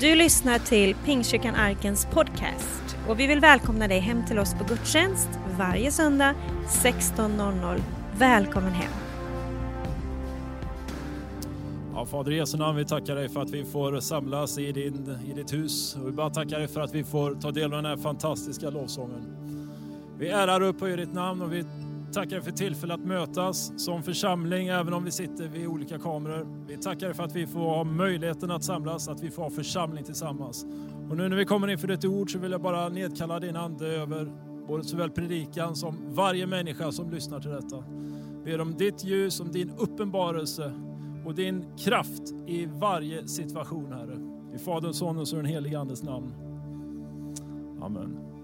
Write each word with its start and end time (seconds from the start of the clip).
Du 0.00 0.14
lyssnar 0.14 0.58
till 0.58 0.94
Pingstkyrkan 0.94 1.54
Arkens 1.54 2.06
podcast 2.06 2.96
och 3.08 3.20
vi 3.20 3.26
vill 3.26 3.40
välkomna 3.40 3.88
dig 3.88 3.98
hem 3.98 4.26
till 4.26 4.38
oss 4.38 4.54
på 4.54 4.64
gudstjänst 4.64 5.28
varje 5.58 5.90
söndag 5.90 6.34
16.00. 6.68 7.80
Välkommen 8.18 8.72
hem! 8.72 8.92
Ja, 11.94 12.06
Fader 12.06 12.32
i 12.32 12.36
Jesu 12.36 12.58
namn, 12.58 12.78
vi 12.78 12.84
tackar 12.84 13.14
dig 13.14 13.28
för 13.28 13.42
att 13.42 13.50
vi 13.50 13.64
får 13.64 14.00
samlas 14.00 14.58
i, 14.58 14.72
din, 14.72 15.18
i 15.26 15.32
ditt 15.32 15.52
hus. 15.52 15.96
Och 15.96 16.08
vi 16.08 16.12
bara 16.12 16.30
tackar 16.30 16.58
dig 16.58 16.68
för 16.68 16.80
att 16.80 16.94
vi 16.94 17.04
får 17.04 17.34
ta 17.34 17.50
del 17.50 17.64
av 17.64 17.82
den 17.82 17.84
här 17.84 17.96
fantastiska 17.96 18.70
lovsången. 18.70 19.36
Vi 20.18 20.28
ärar 20.28 20.60
upp 20.60 20.82
och 20.82 20.88
ditt 20.88 21.14
namn 21.14 21.42
och 21.42 21.52
vi 21.52 21.64
tackar 22.12 22.30
dig 22.30 22.42
för 22.42 22.50
tillfället 22.50 23.00
att 23.00 23.06
mötas 23.06 23.72
som 23.76 24.02
församling, 24.02 24.68
även 24.68 24.94
om 24.94 25.04
vi 25.04 25.10
sitter 25.10 25.48
vid 25.48 25.66
olika 25.66 25.98
kameror. 25.98 26.46
Vi 26.66 26.76
tackar 26.76 27.06
dig 27.06 27.14
för 27.14 27.24
att 27.24 27.36
vi 27.36 27.46
får 27.46 27.60
ha 27.60 27.84
möjligheten 27.84 28.50
att 28.50 28.64
samlas, 28.64 29.08
att 29.08 29.22
vi 29.22 29.30
får 29.30 29.42
ha 29.42 29.50
församling 29.50 30.04
tillsammans. 30.04 30.66
Och 31.10 31.16
nu 31.16 31.28
när 31.28 31.36
vi 31.36 31.44
kommer 31.44 31.68
inför 31.68 31.88
ditt 31.88 32.04
ord 32.04 32.32
så 32.32 32.38
vill 32.38 32.52
jag 32.52 32.62
bara 32.62 32.88
nedkalla 32.88 33.40
din 33.40 33.56
ande 33.56 33.86
över 33.86 34.32
både 34.68 34.84
såväl 34.84 35.10
predikan 35.10 35.76
som 35.76 35.96
varje 36.14 36.46
människa 36.46 36.92
som 36.92 37.10
lyssnar 37.10 37.40
till 37.40 37.50
detta. 37.50 37.84
Ber 38.44 38.60
om 38.60 38.74
ditt 38.74 39.04
ljus, 39.04 39.40
om 39.40 39.52
din 39.52 39.72
uppenbarelse 39.78 40.72
och 41.26 41.34
din 41.34 41.64
kraft 41.76 42.22
i 42.46 42.66
varje 42.66 43.28
situation, 43.28 43.92
Herre. 43.92 44.18
I 44.54 44.58
Faderns, 44.58 44.98
Sonens 44.98 45.32
och 45.32 45.38
den 45.38 45.46
helige 45.46 45.78
Andes 45.78 46.02
namn. 46.02 46.34
Amen. 47.82 48.37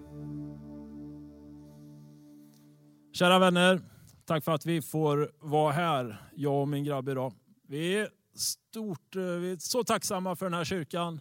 Kära 3.14 3.38
vänner, 3.38 3.80
tack 4.24 4.44
för 4.44 4.52
att 4.52 4.66
vi 4.66 4.82
får 4.82 5.32
vara 5.40 5.72
här, 5.72 6.16
jag 6.34 6.60
och 6.60 6.68
min 6.68 6.84
grabb 6.84 7.08
idag. 7.08 7.32
Vi 7.68 7.94
är, 7.94 8.08
stort, 8.34 9.16
eh, 9.16 9.22
vi 9.22 9.52
är 9.52 9.56
så 9.56 9.84
tacksamma 9.84 10.36
för 10.36 10.46
den 10.46 10.54
här 10.54 10.64
kyrkan. 10.64 11.20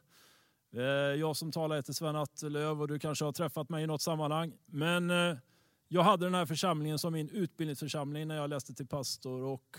Eh, 0.75 0.81
jag 1.19 1.35
som 1.35 1.52
talar 1.52 1.75
heter 1.75 1.94
Sven 1.94 2.16
Attelöv 2.16 2.81
och 2.81 2.88
du 2.88 2.99
kanske 2.99 3.25
har 3.25 3.31
träffat 3.31 3.69
mig 3.69 3.83
i 3.83 3.88
något 3.88 4.02
sammanhang. 4.02 4.53
Men 4.66 5.09
eh, 5.09 5.38
jag 5.88 6.03
hade 6.03 6.25
den 6.25 6.36
här 6.36 6.45
församlingen 6.45 6.99
som 6.99 7.14
min 7.14 7.30
utbildningsförsamling 7.30 8.27
när 8.27 8.36
jag 8.36 8.49
läste 8.49 8.73
till 8.73 8.88
pastor 8.88 9.41
och 9.41 9.77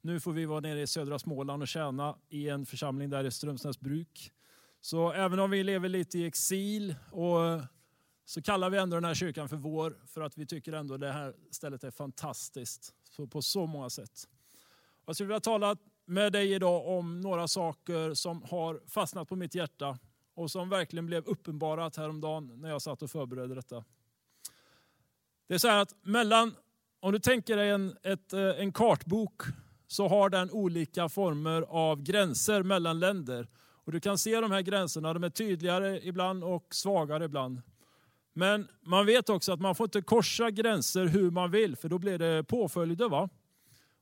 nu 0.00 0.20
får 0.20 0.32
vi 0.32 0.44
vara 0.44 0.60
nere 0.60 0.82
i 0.82 0.86
södra 0.86 1.18
Småland 1.18 1.62
och 1.62 1.68
tjäna 1.68 2.16
i 2.28 2.48
en 2.48 2.66
församling 2.66 3.10
där 3.10 3.24
i 3.24 3.30
Strömsnäsbruk. 3.30 4.32
Så 4.80 5.12
även 5.12 5.38
om 5.38 5.50
vi 5.50 5.64
lever 5.64 5.88
lite 5.88 6.18
i 6.18 6.26
exil 6.26 6.94
och 7.10 7.60
så 8.32 8.42
kallar 8.42 8.70
vi 8.70 8.78
ändå 8.78 8.96
den 8.96 9.04
här 9.04 9.14
kyrkan 9.14 9.48
för 9.48 9.56
vår 9.56 9.96
för 10.06 10.20
att 10.20 10.38
vi 10.38 10.46
tycker 10.46 10.72
ändå 10.72 10.96
det 10.96 11.12
här 11.12 11.34
stället 11.50 11.84
är 11.84 11.90
fantastiskt 11.90 12.94
så 13.10 13.26
på 13.26 13.42
så 13.42 13.66
många 13.66 13.90
sätt. 13.90 14.28
Jag 15.06 15.16
skulle 15.16 15.26
vilja 15.26 15.40
tala 15.40 15.76
med 16.04 16.32
dig 16.32 16.52
idag 16.52 16.86
om 16.98 17.20
några 17.20 17.48
saker 17.48 18.14
som 18.14 18.42
har 18.42 18.80
fastnat 18.86 19.28
på 19.28 19.36
mitt 19.36 19.54
hjärta 19.54 19.98
och 20.34 20.50
som 20.50 20.68
verkligen 20.68 21.06
blev 21.06 21.24
uppenbarat 21.24 21.96
häromdagen 21.96 22.60
när 22.60 22.68
jag 22.68 22.82
satt 22.82 23.02
och 23.02 23.10
förberedde 23.10 23.54
detta. 23.54 23.84
Det 25.46 25.54
är 25.54 25.58
så 25.58 25.68
här 25.68 25.82
att 25.82 25.94
mellan, 26.02 26.54
om 27.00 27.12
du 27.12 27.18
tänker 27.18 27.56
dig 27.56 27.70
en, 27.70 27.96
ett, 28.02 28.32
eh, 28.32 28.40
en 28.40 28.72
kartbok 28.72 29.42
så 29.86 30.08
har 30.08 30.28
den 30.28 30.50
olika 30.50 31.08
former 31.08 31.62
av 31.62 32.02
gränser 32.02 32.62
mellan 32.62 32.98
länder. 32.98 33.48
Och 33.84 33.92
Du 33.92 34.00
kan 34.00 34.18
se 34.18 34.40
de 34.40 34.50
här 34.50 34.62
gränserna, 34.62 35.12
de 35.12 35.24
är 35.24 35.30
tydligare 35.30 36.00
ibland 36.02 36.44
och 36.44 36.74
svagare 36.74 37.24
ibland. 37.24 37.62
Men 38.32 38.68
man 38.80 39.06
vet 39.06 39.28
också 39.28 39.52
att 39.52 39.60
man 39.60 39.74
får 39.74 39.84
inte 39.84 40.02
korsa 40.02 40.50
gränser 40.50 41.06
hur 41.06 41.30
man 41.30 41.50
vill, 41.50 41.76
för 41.76 41.88
då 41.88 41.98
blir 41.98 42.18
det 42.18 42.44
påföljder. 42.44 43.08
Va? 43.08 43.28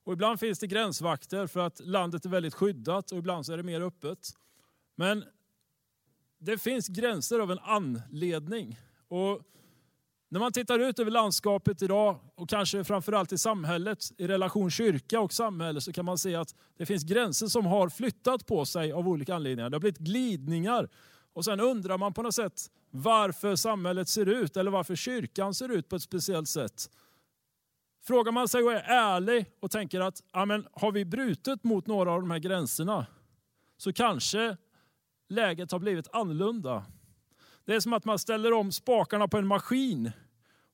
Och 0.03 0.13
ibland 0.13 0.39
finns 0.39 0.59
det 0.59 0.67
gränsvakter 0.67 1.47
för 1.47 1.59
att 1.59 1.79
landet 1.79 2.25
är 2.25 2.29
väldigt 2.29 2.53
skyddat 2.53 3.11
och 3.11 3.17
ibland 3.17 3.45
så 3.45 3.53
är 3.53 3.57
det 3.57 3.63
mer 3.63 3.81
öppet. 3.81 4.29
Men 4.95 5.25
det 6.39 6.57
finns 6.57 6.87
gränser 6.87 7.39
av 7.39 7.51
en 7.51 7.59
anledning. 7.59 8.79
Och 9.07 9.41
när 10.29 10.39
man 10.39 10.51
tittar 10.51 10.79
ut 10.79 10.99
över 10.99 11.11
landskapet 11.11 11.81
idag 11.81 12.19
och 12.35 12.49
kanske 12.49 12.83
framförallt 12.83 13.31
i 13.31 13.37
samhället, 13.37 14.11
i 14.17 14.27
relation 14.27 14.71
kyrka 14.71 15.19
och 15.19 15.33
samhälle, 15.33 15.81
så 15.81 15.93
kan 15.93 16.05
man 16.05 16.17
se 16.17 16.35
att 16.35 16.55
det 16.77 16.85
finns 16.85 17.03
gränser 17.03 17.47
som 17.47 17.65
har 17.65 17.89
flyttat 17.89 18.45
på 18.45 18.65
sig 18.65 18.91
av 18.91 19.07
olika 19.07 19.35
anledningar. 19.35 19.69
Det 19.69 19.75
har 19.75 19.79
blivit 19.79 19.99
glidningar. 19.99 20.89
Och 21.33 21.45
sen 21.45 21.59
undrar 21.59 21.97
man 21.97 22.13
på 22.13 22.21
något 22.21 22.35
sätt 22.35 22.71
varför 22.91 23.55
samhället 23.55 24.09
ser 24.09 24.25
ut, 24.25 24.57
eller 24.57 24.71
varför 24.71 24.95
kyrkan 24.95 25.53
ser 25.53 25.69
ut 25.69 25.89
på 25.89 25.95
ett 25.95 26.01
speciellt 26.01 26.49
sätt. 26.49 26.89
Frågar 28.03 28.31
man 28.31 28.47
sig 28.47 28.63
och 28.63 28.71
är 28.71 28.83
ärlig 28.83 29.45
och 29.59 29.71
tänker 29.71 29.99
att 29.99 30.23
amen, 30.31 30.67
har 30.71 30.91
vi 30.91 31.05
brutit 31.05 31.63
mot 31.63 31.87
några 31.87 32.11
av 32.11 32.21
de 32.21 32.31
här 32.31 32.39
gränserna, 32.39 33.05
så 33.77 33.93
kanske 33.93 34.57
läget 35.29 35.71
har 35.71 35.79
blivit 35.79 36.07
annorlunda. 36.13 36.85
Det 37.65 37.75
är 37.75 37.79
som 37.79 37.93
att 37.93 38.05
man 38.05 38.19
ställer 38.19 38.53
om 38.53 38.71
spakarna 38.71 39.27
på 39.27 39.37
en 39.37 39.47
maskin 39.47 40.11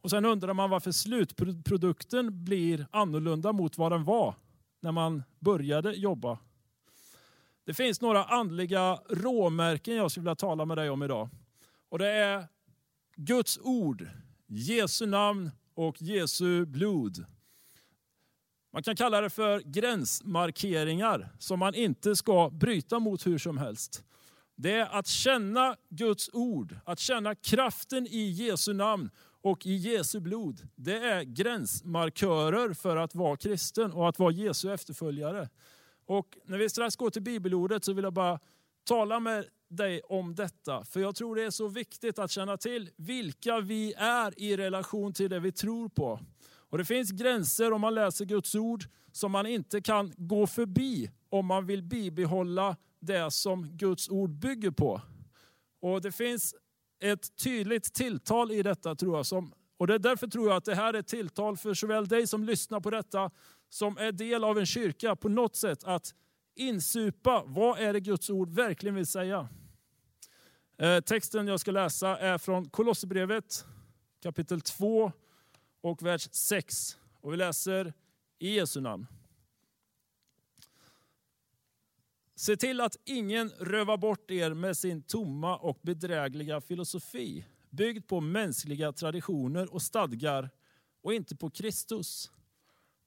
och 0.02 0.10
sen 0.10 0.26
undrar 0.26 0.54
man 0.54 0.70
varför 0.70 0.92
slutprodukten 0.92 2.44
blir 2.44 2.88
annorlunda 2.92 3.52
mot 3.52 3.78
vad 3.78 3.92
den 3.92 4.04
var 4.04 4.36
när 4.80 4.92
man 4.92 5.24
började 5.40 5.94
jobba. 5.94 6.40
Det 7.66 7.74
finns 7.74 8.02
några 8.02 8.24
andliga 8.24 9.00
råmärken 9.10 9.96
jag 9.96 10.12
skulle 10.12 10.22
vilja 10.22 10.36
tala 10.36 10.66
med 10.66 10.78
dig 10.78 10.90
om 10.90 11.04
idag. 11.04 11.30
Och 11.90 12.00
Det 12.00 12.08
är 12.08 12.48
Guds 13.16 13.59
ord, 13.62 14.09
Jesu 14.48 15.06
namn 15.06 15.52
och 15.74 16.02
Jesu 16.02 16.66
blod. 16.66 17.25
Man 18.74 18.84
kan 18.84 18.96
kalla 18.96 19.22
det 19.22 19.30
för 19.30 19.59
gränsmarkeringar 19.59 21.30
som 21.40 21.59
man 21.59 21.75
inte 21.75 22.16
ska 22.16 22.50
bryta 22.50 23.00
mot 23.00 23.28
hur 23.28 23.38
som 23.38 23.58
helst. 23.58 24.03
Det 24.56 24.72
är 24.72 25.00
att 25.00 25.08
känna 25.08 25.75
Guds 25.90 26.30
ord, 26.34 26.80
att 26.86 27.00
känna 27.00 27.36
kraften 27.36 28.08
i 28.08 28.30
Jesu 28.30 28.74
namn 28.74 29.09
och 29.42 29.66
i 29.66 29.75
Jesu 29.75 30.19
blod. 30.19 30.68
Det 30.75 30.98
är 30.98 31.24
gränsmarkörer 31.24 32.74
för 32.74 32.98
att 32.98 33.16
vara 33.16 33.38
kristen 33.38 33.92
och 33.92 34.09
att 34.09 34.19
vara 34.19 34.31
Jesu 34.31 34.74
efterföljare. 34.74 35.50
Och 36.06 36.38
när 36.46 36.58
vi 36.58 36.69
strax 36.69 36.96
går 36.96 37.09
till 37.09 37.22
bibelordet 37.22 37.84
så 37.84 37.94
vill 37.94 38.04
jag 38.04 38.14
bara 38.14 38.40
tala 38.84 39.19
med 39.19 39.46
dig 39.70 40.02
om 40.04 40.36
detta. 40.36 40.86
För 40.86 41.00
jag 41.00 41.16
tror 41.16 41.36
det 41.36 41.44
är 41.44 41.50
så 41.50 41.68
viktigt 41.68 42.20
att 42.20 42.32
känna 42.32 42.58
till 42.58 42.90
vilka 42.96 43.60
vi 43.60 43.94
är 43.98 44.40
i 44.40 44.58
relation 44.58 45.14
till 45.14 45.30
det 45.30 45.40
vi 45.40 45.52
tror 45.52 45.90
på. 45.90 46.20
Och 46.70 46.78
Det 46.78 46.86
finns 46.86 47.12
gränser 47.12 47.74
om 47.74 47.82
man 47.82 47.96
läser 47.96 48.26
Guds 48.26 48.56
ord 48.56 48.86
som 49.12 49.32
man 49.32 49.46
inte 49.46 49.82
kan 49.82 50.14
gå 50.18 50.48
förbi 50.48 51.12
om 51.30 51.46
man 51.46 51.66
vill 51.66 51.84
bibehålla 51.84 52.76
det 53.00 53.32
som 53.32 53.78
Guds 53.78 54.10
ord 54.10 54.30
bygger 54.30 54.72
på. 54.72 55.02
Och 55.82 56.02
Det 56.02 56.12
finns 56.12 56.56
ett 57.00 57.36
tydligt 57.36 57.94
tilltal 57.94 58.52
i 58.52 58.64
detta 58.64 58.96
tror 58.96 59.16
jag. 59.16 59.26
Som, 59.26 59.54
och 59.78 59.88
det 59.88 59.94
är 59.94 60.00
Därför 60.00 60.28
tror 60.28 60.48
jag 60.48 60.58
att 60.58 60.66
det 60.66 60.76
här 60.76 60.94
är 60.94 61.00
ett 61.00 61.08
tilltal 61.08 61.58
för 61.58 61.74
såväl 61.74 62.08
dig 62.08 62.28
som 62.28 62.44
lyssnar 62.44 62.80
på 62.80 62.90
detta, 62.90 63.32
som 63.70 63.98
är 63.98 64.12
del 64.12 64.44
av 64.44 64.60
en 64.60 64.66
kyrka 64.66 65.16
på 65.16 65.30
något 65.30 65.56
sätt, 65.56 65.84
att 65.84 66.14
insupa 66.59 67.44
vad 67.47 67.79
är 67.79 67.94
det 67.94 68.00
Guds 68.00 68.29
ord 68.29 68.50
verkligen 68.50 68.95
vill 68.95 69.07
säga. 69.07 69.50
Eh, 70.78 71.00
texten 71.00 71.47
jag 71.47 71.59
ska 71.59 71.72
läsa 71.72 72.18
är 72.18 72.38
från 72.38 72.69
Kolosserbrevet 72.69 73.66
kapitel 74.22 74.62
2 74.62 75.12
och 75.81 76.03
vers 76.03 76.29
6. 76.31 76.97
Och 77.22 77.34
vi 77.34 77.38
läser 77.38 77.94
i 78.40 78.56
Jesu 78.56 78.81
namn. 78.81 79.07
Se 82.35 82.57
till 82.57 82.81
att 82.81 82.97
ingen 83.06 83.50
rövar 83.50 83.97
bort 83.97 84.31
er 84.31 84.53
med 84.53 84.78
sin 84.78 85.01
tomma 85.01 85.57
och 85.57 85.79
bedrägliga 85.81 86.62
filosofi, 86.62 87.45
byggd 87.69 88.07
på 88.07 88.22
mänskliga 88.22 88.91
traditioner 88.91 89.74
och 89.74 89.81
stadgar 89.81 90.50
och 91.01 91.13
inte 91.13 91.35
på 91.35 91.50
Kristus. 91.50 92.31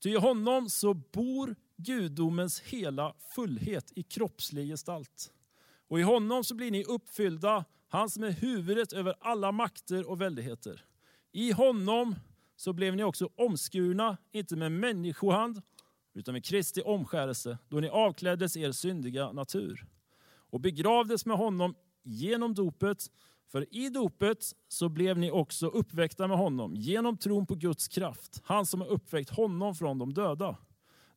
Ty 0.02 0.10
i 0.10 0.16
honom 0.16 0.70
så 0.70 0.94
bor 0.94 1.56
gudomens 1.82 2.60
hela 2.60 3.14
fullhet 3.34 3.92
i 3.96 4.02
kroppslig 4.02 4.68
gestalt. 4.68 5.32
Och 5.88 6.00
i 6.00 6.02
honom 6.02 6.44
så 6.44 6.54
blir 6.54 6.70
ni 6.70 6.84
uppfyllda, 6.84 7.64
han 7.88 8.10
som 8.10 8.24
är 8.24 8.30
huvudet 8.30 8.92
över 8.92 9.14
alla 9.20 9.52
makter 9.52 10.10
och 10.10 10.20
väldigheter. 10.20 10.84
I 11.32 11.52
honom 11.52 12.14
så 12.56 12.72
blev 12.72 12.96
ni 12.96 13.04
också 13.04 13.28
omskurna, 13.36 14.16
inte 14.32 14.56
med 14.56 14.72
människohand, 14.72 15.62
utan 16.14 16.34
med 16.34 16.44
Kristi 16.44 16.82
omskärelse, 16.82 17.58
då 17.68 17.80
ni 17.80 17.88
avkläddes 17.88 18.56
er 18.56 18.72
syndiga 18.72 19.32
natur 19.32 19.86
och 20.50 20.60
begravdes 20.60 21.26
med 21.26 21.36
honom 21.36 21.74
genom 22.02 22.54
dopet. 22.54 23.10
För 23.52 23.74
i 23.76 23.88
dopet 23.88 24.44
så 24.68 24.88
blev 24.88 25.18
ni 25.18 25.30
också 25.30 25.66
uppväckta 25.66 26.26
med 26.26 26.38
honom 26.38 26.74
genom 26.74 27.16
tron 27.16 27.46
på 27.46 27.54
Guds 27.54 27.88
kraft, 27.88 28.40
han 28.44 28.66
som 28.66 28.80
har 28.80 28.88
uppväckt 28.88 29.30
honom 29.30 29.74
från 29.74 29.98
de 29.98 30.14
döda. 30.14 30.56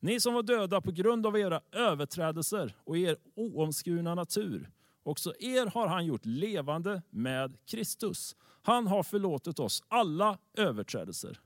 Ni 0.04 0.20
som 0.20 0.34
var 0.34 0.42
döda 0.42 0.80
på 0.80 0.90
grund 0.90 1.26
av 1.26 1.38
era 1.38 1.60
överträdelser 1.72 2.76
och 2.84 2.98
er 2.98 3.16
oomskurna 3.34 4.14
natur, 4.14 4.70
också 5.02 5.32
er 5.38 5.66
har 5.66 5.86
han 5.86 6.06
gjort 6.06 6.26
levande 6.26 7.02
med 7.10 7.56
Kristus. 7.66 8.36
Han 8.62 8.86
har 8.86 9.02
förlåtit 9.02 9.58
oss 9.58 9.82
alla 9.88 10.38
överträdelser 10.56 11.40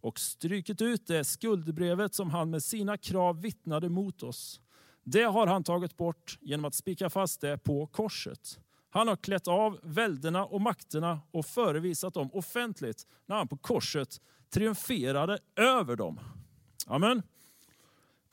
och 0.00 0.20
strykit 0.20 0.82
ut 0.82 1.06
det 1.06 1.24
skuldbrevet 1.24 2.14
som 2.14 2.30
han 2.30 2.50
med 2.50 2.62
sina 2.62 2.96
krav 2.96 3.42
vittnade 3.42 3.88
mot 3.88 4.22
oss. 4.22 4.60
Det 5.04 5.22
har 5.22 5.46
han 5.46 5.64
tagit 5.64 5.96
bort 5.96 6.38
genom 6.40 6.64
att 6.64 6.74
spika 6.74 7.10
fast 7.10 7.40
det 7.40 7.58
på 7.58 7.86
korset. 7.86 8.58
Han 8.90 9.08
har 9.08 9.16
klätt 9.16 9.48
av 9.48 9.80
välderna 9.82 10.44
och 10.44 10.60
makterna 10.60 11.20
och 11.30 11.46
förevisat 11.46 12.14
dem 12.14 12.30
offentligt 12.32 13.06
när 13.26 13.36
han 13.36 13.48
på 13.48 13.56
korset 13.56 14.20
triumferade 14.50 15.38
över 15.56 15.96
dem. 15.96 16.20
Amen. 16.86 17.22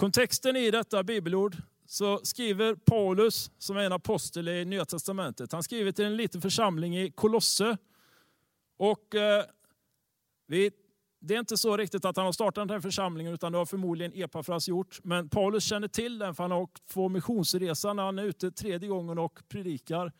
Kontexten 0.01 0.55
i 0.55 0.71
detta 0.71 1.03
bibelord 1.03 1.57
så 1.85 2.19
skriver 2.23 2.75
Paulus, 2.75 3.51
som 3.57 3.77
är 3.77 3.81
en 3.81 3.91
apostel 3.91 4.47
i 4.47 4.65
Nya 4.65 4.85
Testamentet, 4.85 5.51
han 5.51 5.63
skriver 5.63 5.91
till 5.91 6.05
en 6.05 6.17
liten 6.17 6.41
församling 6.41 6.97
i 6.97 7.11
Kolosse. 7.11 7.77
Och 8.77 9.15
eh, 9.15 9.43
vi, 10.47 10.71
det 11.19 11.35
är 11.35 11.39
inte 11.39 11.57
så 11.57 11.77
riktigt 11.77 12.05
att 12.05 12.17
han 12.17 12.25
har 12.25 12.31
startat 12.31 12.67
den 12.67 12.69
här 12.69 12.79
församlingen, 12.79 13.33
utan 13.33 13.51
det 13.51 13.57
har 13.57 13.65
förmodligen 13.65 14.13
Epafras 14.15 14.67
gjort. 14.67 14.99
Men 15.03 15.29
Paulus 15.29 15.63
känner 15.63 15.87
till 15.87 16.19
den, 16.19 16.35
för 16.35 16.43
han 16.43 16.51
har 16.51 16.59
åkt 16.59 16.93
på 16.93 17.09
missionsresa 17.09 17.93
när 17.93 18.03
han 18.03 18.19
är 18.19 18.23
ute 18.23 18.51
tredje 18.51 18.89
gången 18.89 19.17
och 19.17 19.39
predikar. 19.49 20.11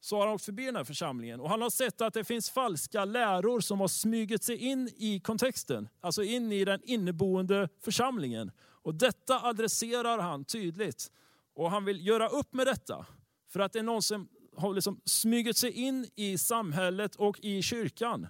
Så 0.00 0.16
har 0.16 0.26
han 0.26 0.34
åkt 0.34 0.44
förbi 0.44 0.64
den 0.64 0.76
här 0.76 0.84
församlingen. 0.84 1.40
Och 1.40 1.50
han 1.50 1.62
har 1.62 1.70
sett 1.70 2.00
att 2.00 2.14
det 2.14 2.24
finns 2.24 2.50
falska 2.50 3.04
läror 3.04 3.60
som 3.60 3.80
har 3.80 3.88
smugit 3.88 4.42
sig 4.42 4.56
in 4.56 4.90
i 4.96 5.20
kontexten. 5.20 5.88
Alltså 6.00 6.22
in 6.22 6.52
i 6.52 6.64
den 6.64 6.80
inneboende 6.84 7.68
församlingen. 7.84 8.50
Och 8.88 8.94
detta 8.94 9.40
adresserar 9.40 10.18
han 10.18 10.44
tydligt. 10.44 11.10
Och 11.54 11.70
han 11.70 11.84
vill 11.84 12.06
göra 12.06 12.28
upp 12.28 12.54
med 12.54 12.66
detta. 12.66 13.06
För 13.52 13.60
att 13.60 13.72
det 13.72 13.78
är 13.78 13.82
någon 13.82 14.02
som 14.02 14.28
har 14.56 14.74
liksom 14.74 15.00
smugit 15.04 15.56
sig 15.56 15.70
in 15.70 16.10
i 16.16 16.38
samhället 16.38 17.16
och 17.16 17.40
i 17.40 17.62
kyrkan. 17.62 18.26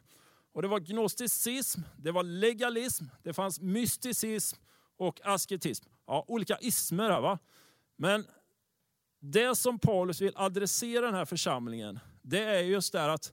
Och 0.52 0.62
det 0.62 0.69
var 0.69 0.81
gnosticism, 0.81 1.81
det 1.96 2.12
var 2.12 2.22
legalism, 2.22 3.05
det 3.22 3.32
fanns 3.32 3.60
mysticism 3.60 4.56
och 4.96 5.20
asketism. 5.25 5.88
Ja, 6.06 6.25
olika 6.28 6.58
ismer 6.60 7.10
här 7.10 7.20
va. 7.20 7.38
Men 7.96 8.26
det 9.20 9.56
som 9.56 9.78
Paulus 9.78 10.20
vill 10.20 10.32
adressera 10.37 11.06
den 11.06 11.14
här 11.14 11.25
församlingen, 11.25 11.99
det 12.22 12.44
är 12.44 12.60
just 12.60 12.93
det 12.93 13.12
att 13.12 13.32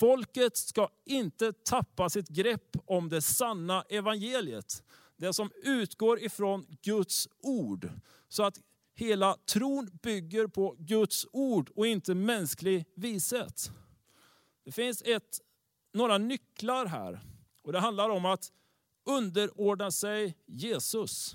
folket 0.00 0.56
ska 0.56 0.88
inte 1.04 1.52
tappa 1.52 2.10
sitt 2.10 2.28
grepp 2.28 2.76
om 2.84 3.08
det 3.08 3.22
sanna 3.22 3.82
evangeliet. 3.82 4.82
Det 5.20 5.32
som 5.32 5.50
utgår 5.62 6.20
ifrån 6.20 6.66
Guds 6.82 7.28
ord. 7.40 7.90
Så 8.28 8.42
att 8.42 8.60
hela 8.94 9.36
tron 9.46 9.90
bygger 10.02 10.46
på 10.46 10.76
Guds 10.78 11.26
ord 11.32 11.70
och 11.74 11.86
inte 11.86 12.14
mänsklig 12.14 12.84
vishet. 12.94 13.70
Det 14.64 14.72
finns 14.72 15.02
ett, 15.02 15.40
några 15.92 16.18
nycklar 16.18 16.86
här. 16.86 17.20
Och 17.62 17.72
Det 17.72 17.78
handlar 17.78 18.10
om 18.10 18.24
att 18.24 18.52
underordna 19.04 19.90
sig 19.90 20.36
Jesus. 20.46 21.34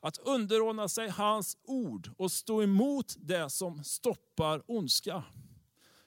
Att 0.00 0.18
underordna 0.18 0.88
sig 0.88 1.08
hans 1.08 1.56
ord 1.62 2.10
och 2.16 2.32
stå 2.32 2.62
emot 2.62 3.14
det 3.18 3.50
som 3.50 3.84
stoppar 3.84 4.62
ondska. 4.66 5.24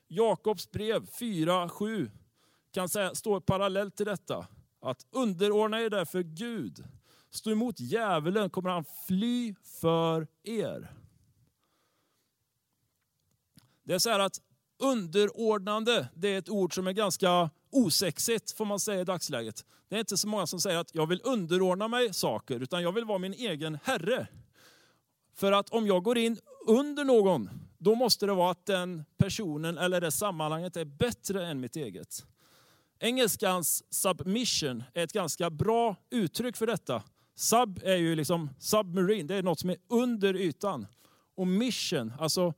Jakobs 0.08 0.72
brev 0.72 1.06
4.7 1.06 2.12
kan 2.72 3.16
stå 3.16 3.42
parallellt 3.42 3.96
till 3.96 4.06
detta. 4.06 4.48
Att 4.84 5.06
underordna 5.12 5.82
er 5.82 5.90
därför 5.90 6.24
Gud. 6.24 6.84
Stå 7.30 7.52
emot 7.52 7.80
djävulen 7.80 8.50
kommer 8.50 8.70
han 8.70 8.86
fly 9.08 9.56
för 9.82 10.28
er. 10.44 10.94
Det 13.84 13.94
är 13.94 14.00
så 14.00 14.10
här 14.10 14.20
att 14.20 14.42
underordnande, 14.80 16.08
det 16.16 16.28
är 16.28 16.38
ett 16.38 16.50
ord 16.50 16.76
som 16.76 16.88
är 16.88 16.92
ganska 16.92 17.50
osexigt 17.72 18.52
får 18.52 18.66
man 18.66 18.80
säga 18.80 19.02
i 19.02 19.04
dagsläget. 19.04 19.66
Det 19.90 19.96
är 19.96 20.00
inte 20.00 20.18
så 20.18 20.28
många 20.28 20.48
som 20.48 20.60
säger 20.60 20.78
att 20.78 20.96
jag 20.96 21.08
vill 21.08 21.22
underordna 21.24 21.88
mig 21.88 22.14
saker, 22.14 22.60
utan 22.60 22.84
jag 22.84 22.92
vill 22.92 23.06
vara 23.06 23.18
min 23.18 23.34
egen 23.34 23.78
herre. 23.84 24.28
För 25.34 25.52
att 25.52 25.70
om 25.70 25.88
jag 25.88 26.04
går 26.04 26.18
in 26.18 26.40
under 26.68 27.04
någon, 27.04 27.50
då 27.78 27.96
måste 27.96 28.26
det 28.26 28.34
vara 28.34 28.52
att 28.52 28.66
den 28.66 29.06
personen 29.18 29.78
eller 29.78 30.02
det 30.02 30.12
sammanhanget 30.12 30.78
är 30.78 30.86
bättre 30.86 31.48
än 31.48 31.60
mitt 31.60 31.76
eget. 31.76 32.26
Engelskans 33.04 33.84
submission 33.90 34.84
är 34.94 35.04
ett 35.04 35.14
ganska 35.14 35.50
bra 35.50 35.96
uttryck 36.10 36.58
för 36.58 36.68
detta. 36.68 37.04
Sub 37.36 37.80
är 37.84 37.96
ju 37.96 38.16
liksom 38.16 38.50
submarine, 38.60 39.28
det 39.28 39.36
är 39.36 39.44
något 39.44 39.60
som 39.60 39.70
är 39.70 39.78
under 39.90 40.36
ytan. 40.36 40.88
Och 41.36 41.48
mission, 41.48 42.14
alltså 42.20 42.54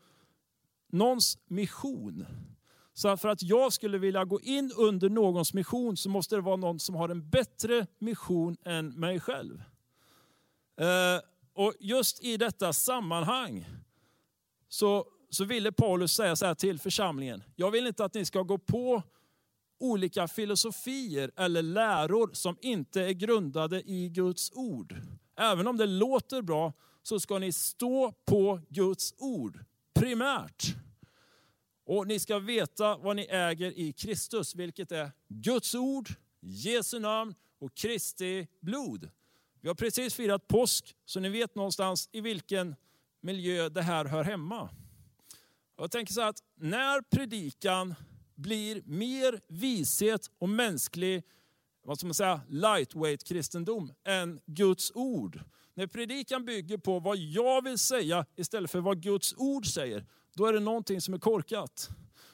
någons 0.92 1.38
mission. 1.47 2.25
Så 2.94 3.18
för 3.18 3.30
att 3.30 3.44
jag 3.44 3.74
skulle 3.74 3.97
vilja 3.97 4.25
gå 4.25 4.42
in 4.42 4.71
under 4.77 5.09
någons 5.09 5.53
mission 5.53 5.97
så 5.97 6.09
måste 6.09 6.36
det 6.36 6.42
vara 6.42 6.56
någon 6.56 6.80
som 6.80 6.95
har 6.95 7.09
en 7.09 7.30
bättre 7.30 7.88
mission 8.00 8.57
än 8.65 8.89
mig 8.89 9.19
själv. 9.19 9.63
Eh, 10.80 11.21
och 11.53 11.74
just 11.80 12.24
i 12.24 12.38
detta 12.38 12.74
sammanhang 12.74 13.65
så, 14.69 15.06
så 15.30 15.45
ville 15.45 15.71
Paulus 15.71 16.13
säga 16.13 16.36
så 16.36 16.45
här 16.45 16.56
till 16.56 16.80
församlingen. 16.80 17.44
Jag 17.56 17.71
vill 17.71 17.88
inte 17.88 18.06
att 18.06 18.13
ni 18.13 18.25
ska 18.25 18.42
gå 18.42 18.57
på 18.57 19.03
olika 19.80 20.27
filosofier 20.27 21.31
eller 21.36 21.62
läror 21.62 22.30
som 22.33 22.57
inte 22.62 23.01
är 23.01 23.12
grundade 23.12 23.81
i 23.81 24.10
Guds 24.10 24.51
ord. 24.54 24.95
Även 25.38 25.68
om 25.68 25.77
det 25.77 25.86
låter 25.86 26.42
bra 26.42 26.74
så 27.04 27.19
ska 27.19 27.39
ni 27.39 27.51
stå 27.51 28.12
på 28.25 28.62
Guds 28.69 29.13
ord 29.18 29.60
primärt. 29.94 30.75
Och 31.86 32.07
ni 32.07 32.19
ska 32.19 32.39
veta 32.39 32.98
vad 32.98 33.16
ni 33.16 33.27
äger 33.30 33.80
i 33.80 33.94
Kristus, 33.94 34.56
vilket 34.56 34.92
är 34.92 35.12
Guds 35.27 35.75
ord, 35.75 36.10
Jesu 36.39 37.00
namn 37.00 37.36
och 37.60 37.75
Kristi 37.75 38.48
blod. 38.62 39.10
Vi 39.62 39.68
har 39.68 39.75
precis 39.75 40.13
firat 40.13 40.48
påsk, 40.48 40.95
så 41.06 41.19
ni 41.19 41.30
vet 41.30 41.56
någonstans 41.56 42.10
i 42.12 42.21
vilken 42.21 42.75
miljö 43.21 43.69
det 43.69 43.81
här 43.81 44.06
hör 44.06 44.24
hemma. 44.24 44.69
Jag 45.78 45.92
tänker 45.92 46.13
så 46.13 46.21
här 46.21 46.30
att 46.30 46.44
när 46.56 47.01
predikan 47.01 47.95
blir 48.36 48.82
mer 48.86 49.42
vishet 49.48 50.32
och 50.40 50.50
mänsklig 50.50 51.24
vad 51.86 51.98
ska 51.98 52.08
man 52.08 52.14
säga, 52.14 52.42
lightweight 52.50 53.24
kristendom 53.24 53.94
än 54.04 54.40
Guds 54.46 54.92
ord. 54.96 55.40
När 55.74 55.88
predikan 55.88 56.46
bygger 56.46 56.78
på 56.78 57.00
vad 57.00 57.18
jag 57.18 57.64
vill 57.64 57.78
säga 57.78 58.26
istället 58.36 58.72
för 58.72 58.80
vad 58.80 59.02
Guds 59.02 59.34
ord 59.38 59.66
säger, 59.66 60.06
då 60.36 60.46
är 60.46 60.54
det 60.54 60.60
någonting 60.60 61.02
som 61.02 61.14
är 61.14 61.18
korkat. 61.18 61.90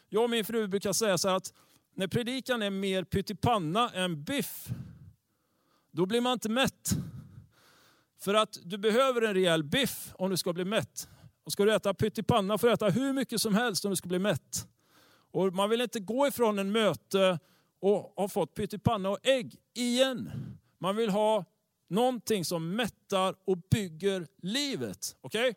Jag 0.09 0.23
och 0.23 0.29
min 0.29 0.45
fru 0.45 0.67
brukar 0.67 0.93
säga 0.93 1.17
så 1.17 1.29
att 1.29 1.53
när 1.95 2.07
predikan 2.07 2.61
är 2.61 2.69
mer 2.69 3.03
pyttipanna 3.03 3.89
än 3.89 4.23
biff, 4.23 4.67
då 5.91 6.05
blir 6.05 6.21
man 6.21 6.33
inte 6.33 6.49
mätt. 6.49 6.89
För 8.19 8.33
att 8.33 8.57
du 8.63 8.77
behöver 8.77 9.21
en 9.21 9.33
rejäl 9.33 9.63
biff 9.63 10.13
om 10.15 10.29
du 10.29 10.37
ska 10.37 10.53
bli 10.53 10.65
mätt. 10.65 11.07
Och 11.43 11.51
ska 11.51 11.65
du 11.65 11.73
äta 11.73 11.93
pyttipanna 11.93 12.57
får 12.57 12.67
du 12.67 12.73
äta 12.73 12.89
hur 12.89 13.13
mycket 13.13 13.41
som 13.41 13.55
helst 13.55 13.85
om 13.85 13.91
du 13.91 13.95
ska 13.95 14.07
bli 14.07 14.19
mätt. 14.19 14.67
Och 15.31 15.53
man 15.53 15.69
vill 15.69 15.81
inte 15.81 15.99
gå 15.99 16.27
ifrån 16.27 16.59
en 16.59 16.71
möte 16.71 17.39
och 17.79 18.13
ha 18.15 18.27
fått 18.27 18.55
pyttipanna 18.55 19.09
och 19.09 19.19
ägg 19.23 19.55
igen. 19.73 20.31
Man 20.79 20.95
vill 20.95 21.09
ha 21.09 21.45
någonting 21.87 22.45
som 22.45 22.75
mättar 22.75 23.35
och 23.45 23.57
bygger 23.57 24.27
livet. 24.41 25.15
Okay? 25.21 25.53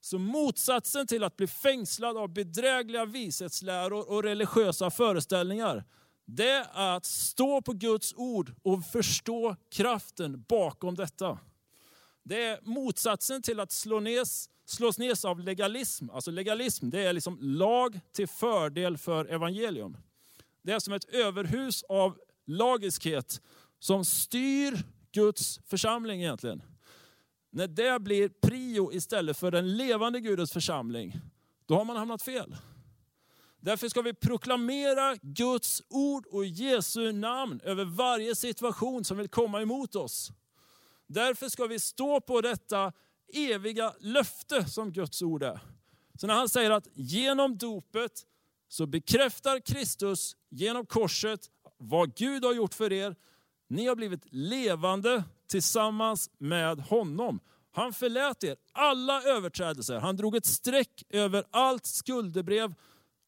Så 0.00 0.18
motsatsen 0.18 1.06
till 1.06 1.24
att 1.24 1.36
bli 1.36 1.46
fängslad 1.46 2.16
av 2.16 2.28
bedrägliga 2.28 3.04
vishetsläror 3.04 4.10
och 4.10 4.22
religiösa 4.22 4.90
föreställningar, 4.90 5.84
det 6.24 6.66
är 6.74 6.96
att 6.96 7.04
stå 7.04 7.62
på 7.62 7.72
Guds 7.72 8.14
ord 8.16 8.54
och 8.62 8.84
förstå 8.84 9.56
kraften 9.70 10.44
bakom 10.48 10.94
detta. 10.94 11.38
Det 12.22 12.44
är 12.44 12.58
motsatsen 12.62 13.42
till 13.42 13.60
att 13.60 13.72
slå 13.72 14.00
nes, 14.00 14.50
slås 14.70 14.98
ner 14.98 15.26
av 15.26 15.40
legalism. 15.40 16.10
Alltså 16.10 16.30
legalism 16.30 16.90
det 16.90 17.00
är 17.00 17.12
liksom 17.12 17.38
lag 17.40 18.00
till 18.12 18.28
fördel 18.28 18.98
för 18.98 19.24
evangelium. 19.24 19.96
Det 20.62 20.72
är 20.72 20.78
som 20.78 20.92
ett 20.92 21.04
överhus 21.04 21.82
av 21.82 22.18
lagiskhet 22.46 23.40
som 23.78 24.04
styr 24.04 24.84
Guds 25.12 25.60
församling 25.66 26.22
egentligen. 26.22 26.62
När 27.50 27.66
det 27.66 28.02
blir 28.02 28.28
prio 28.28 28.92
istället 28.92 29.38
för 29.38 29.50
den 29.50 29.76
levande 29.76 30.20
Gudens 30.20 30.52
församling, 30.52 31.20
då 31.66 31.74
har 31.74 31.84
man 31.84 31.96
hamnat 31.96 32.22
fel. 32.22 32.56
Därför 33.60 33.88
ska 33.88 34.02
vi 34.02 34.14
proklamera 34.14 35.16
Guds 35.22 35.82
ord 35.88 36.26
och 36.26 36.46
Jesu 36.46 37.12
namn 37.12 37.60
över 37.64 37.84
varje 37.84 38.34
situation 38.34 39.04
som 39.04 39.18
vill 39.18 39.28
komma 39.28 39.62
emot 39.62 39.94
oss. 39.94 40.32
Därför 41.06 41.48
ska 41.48 41.66
vi 41.66 41.78
stå 41.78 42.20
på 42.20 42.40
detta 42.40 42.92
eviga 43.32 43.94
löfte 44.00 44.64
som 44.64 44.92
Guds 44.92 45.22
ord 45.22 45.42
är. 45.42 45.60
Så 46.20 46.26
när 46.26 46.34
han 46.34 46.48
säger 46.48 46.70
att 46.70 46.88
genom 46.94 47.58
dopet 47.58 48.12
så 48.68 48.86
bekräftar 48.86 49.60
Kristus 49.60 50.36
genom 50.50 50.86
korset 50.86 51.40
vad 51.78 52.14
Gud 52.14 52.44
har 52.44 52.54
gjort 52.54 52.74
för 52.74 52.92
er. 52.92 53.16
Ni 53.68 53.86
har 53.86 53.96
blivit 53.96 54.26
levande 54.30 55.24
tillsammans 55.48 56.30
med 56.38 56.80
honom. 56.80 57.40
Han 57.72 57.92
förlät 57.92 58.44
er 58.44 58.56
alla 58.72 59.22
överträdelser. 59.22 59.98
Han 59.98 60.16
drog 60.16 60.36
ett 60.36 60.46
streck 60.46 61.02
över 61.08 61.44
allt 61.50 61.86
skuldebrev. 61.86 62.74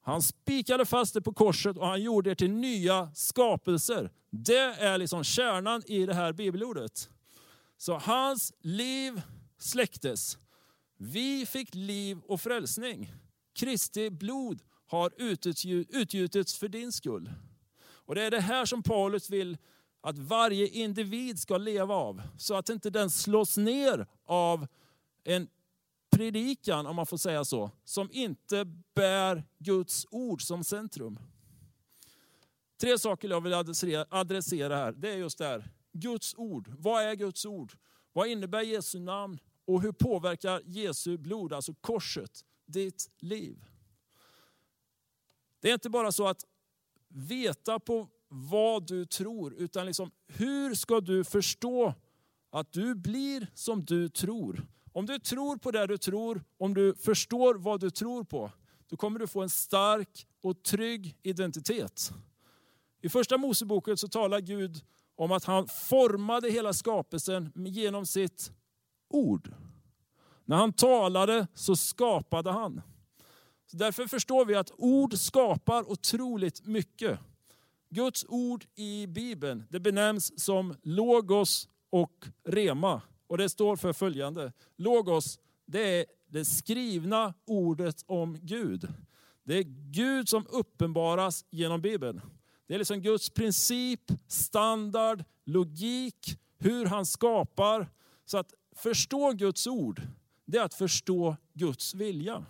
Han 0.02 0.23
spikade 0.23 0.85
fast 0.85 1.14
det 1.14 1.23
på 1.23 1.32
korset 1.32 1.76
och 1.76 1.87
han 1.87 2.02
gjorde 2.02 2.30
er 2.30 2.35
till 2.35 2.50
nya 2.50 3.11
skapelser. 3.14 4.11
Det 4.30 4.59
är 4.59 4.99
liksom 4.99 5.25
kärnan 5.25 5.82
i 5.87 6.06
det 6.06 6.14
här 6.14 6.32
bibelordet. 6.32 7.09
Så 7.78 7.99
hans 7.99 8.52
liv 8.61 9.23
släcktes. 9.62 10.38
Vi 10.97 11.47
fick 11.47 11.75
liv 11.75 12.19
och 12.26 12.40
frälsning. 12.40 13.12
Kristi 13.54 14.11
blod 14.11 14.62
har 14.87 15.12
utgjutits 15.88 16.59
för 16.59 16.69
din 16.69 16.92
skull. 16.92 17.33
Och 17.83 18.14
det 18.14 18.23
är 18.23 18.31
det 18.31 18.40
här 18.40 18.64
som 18.64 18.83
Paulus 18.83 19.31
vill 19.31 19.59
att 20.00 20.19
varje 20.19 20.69
individ 20.69 21.38
ska 21.38 21.59
leva 21.59 21.95
av. 21.95 22.23
Så 22.38 22.54
att 22.54 22.69
inte 22.69 22.90
den 22.90 23.11
slås 23.11 23.57
ner 23.57 24.07
av 24.25 24.66
en 25.25 25.49
predikan, 26.11 26.87
om 26.87 26.97
man 26.97 27.07
får 27.07 27.16
säga 27.16 27.45
så, 27.45 27.71
som 27.85 28.09
inte 28.12 28.64
bär 28.95 29.45
Guds 29.59 30.07
ord 30.11 30.42
som 30.42 30.64
centrum. 30.64 31.19
Tre 32.81 32.99
saker 32.99 33.28
jag 33.28 33.40
vill 33.40 33.54
adressera 34.11 34.76
här. 34.76 34.92
Det 34.92 35.11
är 35.12 35.16
just 35.16 35.38
det 35.38 35.45
här. 35.45 35.71
Guds 35.92 36.35
ord. 36.35 36.73
Vad 36.78 37.02
är 37.02 37.14
Guds 37.14 37.47
ord? 37.47 37.73
Vad 38.12 38.28
innebär 38.28 38.61
Jesu 38.61 38.99
namn? 38.99 39.38
Och 39.73 39.83
hur 39.83 39.93
påverkar 39.93 40.62
Jesu 40.64 41.19
blod, 41.19 41.52
alltså 41.52 41.75
korset, 41.75 42.45
ditt 42.67 43.11
liv? 43.19 43.64
Det 45.61 45.69
är 45.69 45.75
inte 45.75 45.91
bara 45.91 46.12
så 46.12 46.26
att 46.26 46.45
veta 47.09 47.81
på 47.81 48.09
vad 48.29 48.87
du 48.87 49.07
tror, 49.07 49.55
utan 49.55 49.87
liksom, 49.87 50.11
hur 50.26 50.75
ska 50.75 51.00
du 51.00 51.25
förstå 51.25 51.95
att 52.50 52.73
du 52.73 52.95
blir 52.95 53.47
som 53.55 53.85
du 53.85 54.09
tror? 54.09 54.67
Om 54.93 55.07
du 55.07 55.19
tror 55.19 55.57
på 55.57 55.71
det 55.71 55.87
du 55.87 55.99
tror, 55.99 56.45
om 56.59 56.75
du 56.75 56.95
förstår 56.95 57.55
vad 57.55 57.81
du 57.81 57.91
tror 57.91 58.25
på, 58.25 58.50
då 58.88 58.97
kommer 58.97 59.19
du 59.19 59.26
få 59.26 59.43
en 59.43 59.50
stark 59.50 60.26
och 60.41 60.62
trygg 60.62 61.19
identitet. 61.23 62.12
I 63.00 63.09
första 63.09 63.38
Moseboken 63.38 63.97
så 63.97 64.09
talar 64.09 64.41
Gud 64.41 64.85
om 65.17 65.33
att 65.33 65.45
han 65.45 65.69
formade 65.69 66.50
hela 66.50 66.73
skapelsen 66.73 67.52
genom 67.55 68.07
sitt 68.07 68.52
ord. 69.14 69.54
När 70.45 70.57
han 70.57 70.73
talade 70.73 71.47
så 71.54 71.76
skapade 71.76 72.50
han. 72.50 72.83
Så 73.66 73.76
därför 73.76 74.07
förstår 74.07 74.45
vi 74.45 74.54
att 74.54 74.71
ord 74.76 75.14
skapar 75.14 75.90
otroligt 75.90 76.66
mycket. 76.66 77.19
Guds 77.88 78.26
ord 78.28 78.64
i 78.75 79.07
Bibeln 79.07 79.64
det 79.71 79.81
benämns 79.81 80.45
som 80.45 80.75
logos 80.83 81.69
och 81.90 82.26
rema. 82.45 83.02
Och 83.26 83.38
det 83.38 83.49
står 83.49 83.76
för 83.76 83.92
följande. 83.92 84.52
Logos, 84.76 85.38
det 85.66 86.00
är 86.00 86.07
det 86.26 86.45
skrivna 86.45 87.35
ordet 87.47 88.04
om 88.07 88.38
Gud. 88.42 88.88
Det 89.45 89.54
är 89.54 89.62
Gud 89.92 90.28
som 90.28 90.47
uppenbaras 90.50 91.45
genom 91.50 91.81
Bibeln. 91.81 92.21
Det 92.66 92.75
är 92.75 92.78
liksom 92.78 93.00
Guds 93.00 93.31
princip, 93.31 94.00
standard, 94.28 95.25
logik, 95.45 96.38
hur 96.59 96.87
han 96.87 97.07
skapar. 97.07 97.90
Så 98.25 98.38
att 98.38 98.54
förstå 98.76 99.33
Guds 99.33 99.67
ord, 99.67 100.02
det 100.45 100.59
är 100.59 100.64
att 100.64 100.75
förstå 100.75 101.37
Guds 101.52 101.95
vilja. 101.95 102.45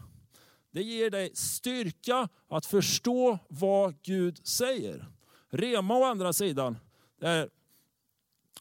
Det 0.71 0.83
ger 0.83 1.11
dig 1.11 1.31
styrka 1.35 2.29
att 2.49 2.67
förstå 2.67 3.39
vad 3.49 4.03
Gud 4.03 4.47
säger. 4.47 5.09
Rema 5.51 5.97
å 5.97 6.05
andra 6.05 6.33
sidan, 6.33 6.79
det, 7.21 7.49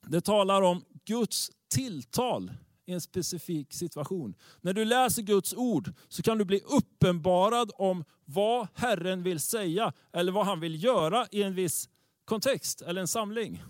det 0.01 0.21
talar 0.21 0.61
om 0.61 0.85
Guds 1.05 1.51
tilltal 1.67 2.51
i 2.85 2.93
en 2.93 3.01
specifik 3.01 3.73
situation. 3.73 4.35
När 4.61 4.73
du 4.73 4.85
läser 4.85 5.21
Guds 5.21 5.53
ord 5.53 5.93
så 6.07 6.23
kan 6.23 6.37
du 6.37 6.45
bli 6.45 6.59
uppenbarad 6.59 7.71
om 7.75 8.03
vad 8.25 8.67
Herren 8.73 9.23
vill 9.23 9.39
säga 9.39 9.93
eller 10.13 10.31
vad 10.31 10.45
han 10.45 10.59
vill 10.59 10.83
göra 10.83 11.27
i 11.31 11.43
en 11.43 11.55
viss 11.55 11.89
kontext 12.25 12.81
eller 12.81 13.01
en 13.01 13.07
samling. 13.07 13.63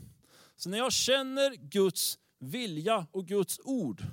Så 0.56 0.70
när 0.70 0.78
jag 0.78 0.94
känner 0.94 1.56
Guds 1.56 2.18
vilja 2.42 3.08
och 3.12 3.28
Guds 3.28 3.60
ord 3.64 4.04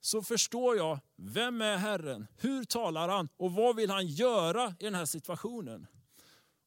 så 0.00 0.22
förstår 0.22 0.76
jag, 0.76 0.98
vem 1.16 1.62
är 1.62 1.76
Herren? 1.76 2.26
Hur 2.36 2.64
talar 2.64 3.08
han? 3.08 3.28
Och 3.36 3.52
vad 3.52 3.76
vill 3.76 3.90
han 3.90 4.06
göra 4.06 4.74
i 4.78 4.84
den 4.84 4.94
här 4.94 5.04
situationen? 5.04 5.86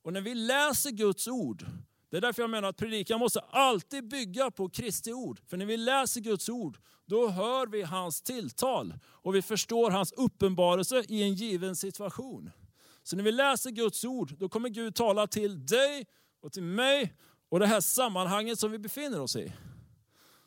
Och 0.03 0.13
när 0.13 0.21
vi 0.21 0.35
läser 0.35 0.91
Guds 0.91 1.27
ord, 1.27 1.65
det 2.09 2.17
är 2.17 2.21
därför 2.21 2.41
jag 2.41 2.49
menar 2.49 2.69
att 2.69 2.77
predikan 2.77 3.19
måste 3.19 3.39
alltid 3.39 4.07
bygga 4.07 4.51
på 4.51 4.69
Kristi 4.69 5.13
ord. 5.13 5.39
För 5.47 5.57
när 5.57 5.65
vi 5.65 5.77
läser 5.77 6.21
Guds 6.21 6.49
ord, 6.49 6.77
då 7.05 7.29
hör 7.29 7.67
vi 7.67 7.81
hans 7.81 8.21
tilltal 8.21 8.93
och 9.03 9.35
vi 9.35 9.41
förstår 9.41 9.91
hans 9.91 10.11
uppenbarelse 10.11 11.03
i 11.07 11.23
en 11.23 11.33
given 11.33 11.75
situation. 11.75 12.51
Så 13.03 13.15
när 13.15 13.23
vi 13.23 13.31
läser 13.31 13.69
Guds 13.71 14.05
ord, 14.05 14.33
då 14.37 14.49
kommer 14.49 14.69
Gud 14.69 14.95
tala 14.95 15.27
till 15.27 15.65
dig 15.65 16.05
och 16.41 16.51
till 16.51 16.63
mig 16.63 17.13
och 17.49 17.59
det 17.59 17.67
här 17.67 17.81
sammanhanget 17.81 18.59
som 18.59 18.71
vi 18.71 18.79
befinner 18.79 19.19
oss 19.19 19.35
i. 19.35 19.53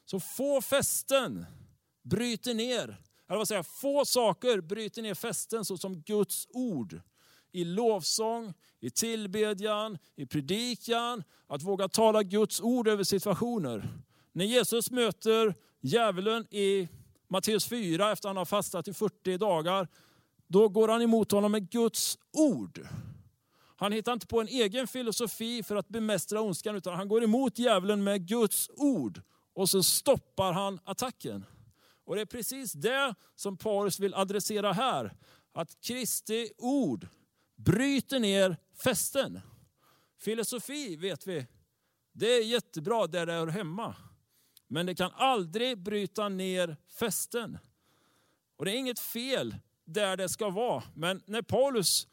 Så 0.04 0.20
få 0.20 0.62
fästen 0.62 1.46
bryter 2.02 2.54
ner, 2.54 3.00
eller 3.28 3.38
vad 3.38 3.48
säger 3.48 3.58
jag, 3.58 3.66
få 3.66 4.04
saker 4.04 4.60
bryter 4.60 5.02
ner 5.02 5.14
fästen 5.14 5.64
såsom 5.64 6.00
Guds 6.00 6.46
ord. 6.50 7.00
I 7.52 7.64
lovsång, 7.64 8.54
i 8.80 8.90
tillbedjan, 8.90 9.98
i 10.16 10.26
predikan, 10.26 11.24
att 11.46 11.62
våga 11.62 11.88
tala 11.88 12.22
Guds 12.22 12.60
ord 12.60 12.88
över 12.88 13.04
situationer. 13.04 13.88
När 14.32 14.44
Jesus 14.44 14.90
möter 14.90 15.54
djävulen 15.80 16.46
i 16.50 16.88
Matteus 17.28 17.66
4 17.66 18.12
efter 18.12 18.28
att 18.28 18.30
han 18.30 18.36
har 18.36 18.44
fastat 18.44 18.88
i 18.88 18.94
40 18.94 19.38
dagar, 19.38 19.88
då 20.46 20.68
går 20.68 20.88
han 20.88 21.02
emot 21.02 21.32
honom 21.32 21.52
med 21.52 21.70
Guds 21.70 22.18
ord. 22.32 22.88
Han 23.76 23.92
hittar 23.92 24.12
inte 24.12 24.26
på 24.26 24.40
en 24.40 24.48
egen 24.48 24.86
filosofi 24.86 25.62
för 25.62 25.76
att 25.76 25.88
bemästra 25.88 26.40
ondskan, 26.40 26.76
utan 26.76 26.94
han 26.94 27.08
går 27.08 27.24
emot 27.24 27.58
djävulen 27.58 28.04
med 28.04 28.28
Guds 28.28 28.70
ord. 28.76 29.22
Och 29.54 29.70
så 29.70 29.82
stoppar 29.82 30.52
han 30.52 30.80
attacken. 30.84 31.46
Och 32.04 32.14
det 32.14 32.20
är 32.20 32.26
precis 32.26 32.72
det 32.72 33.14
som 33.34 33.56
Paulus 33.56 34.00
vill 34.00 34.14
adressera 34.14 34.72
här. 34.72 35.16
Att 35.52 35.80
Kristi 35.80 36.50
ord 36.58 37.08
bryter 37.56 38.18
ner 38.20 38.56
fästen. 38.84 39.40
Filosofi 40.18 40.96
vet 40.96 41.26
vi, 41.26 41.46
det 42.12 42.26
är 42.26 42.44
jättebra 42.44 43.06
där 43.06 43.26
det 43.26 43.32
hör 43.32 43.46
hemma. 43.46 43.96
Men 44.68 44.86
det 44.86 44.94
kan 44.94 45.10
aldrig 45.14 45.78
bryta 45.78 46.28
ner 46.28 46.76
fästen. 46.98 47.58
Och 48.56 48.64
det 48.64 48.70
är 48.70 48.76
inget 48.76 48.98
fel 48.98 49.56
där 49.84 50.16
det 50.16 50.28
ska 50.28 50.50
vara. 50.50 50.82
Men 50.94 51.22
när 51.26 51.42
Paulus 51.42 52.08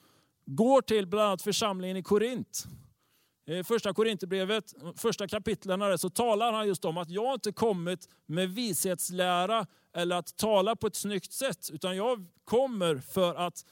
går 0.45 0.81
till 0.81 1.07
bland 1.07 1.27
annat 1.27 1.41
församlingen 1.41 1.97
i 1.97 2.03
Korint, 2.03 2.65
Eh, 3.51 3.63
första 3.63 3.93
Korinthierbrevet, 3.93 4.73
första 4.95 5.27
kapitlen 5.27 5.97
så 5.97 6.09
talar 6.09 6.53
han 6.53 6.67
just 6.67 6.85
om 6.85 6.97
att 6.97 7.09
jag 7.09 7.33
inte 7.33 7.51
kommit 7.51 8.09
med 8.25 8.49
vishetslära 8.49 9.67
eller 9.93 10.15
att 10.15 10.37
tala 10.37 10.75
på 10.75 10.87
ett 10.87 10.95
snyggt 10.95 11.33
sätt, 11.33 11.69
utan 11.73 11.97
jag 11.97 12.25
kommer 12.43 12.97
för 12.97 13.35
att 13.35 13.65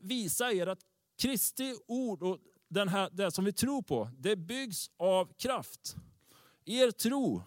visa 0.00 0.52
er 0.52 0.66
att 0.66 0.78
Kristi 1.22 1.74
ord 1.86 2.22
och 2.22 2.38
den 2.68 2.88
här, 2.88 3.08
det 3.12 3.30
som 3.30 3.44
vi 3.44 3.52
tror 3.52 3.82
på, 3.82 4.10
det 4.18 4.36
byggs 4.36 4.90
av 4.96 5.32
kraft. 5.38 5.96
Er 6.64 6.90
tro, 6.90 7.42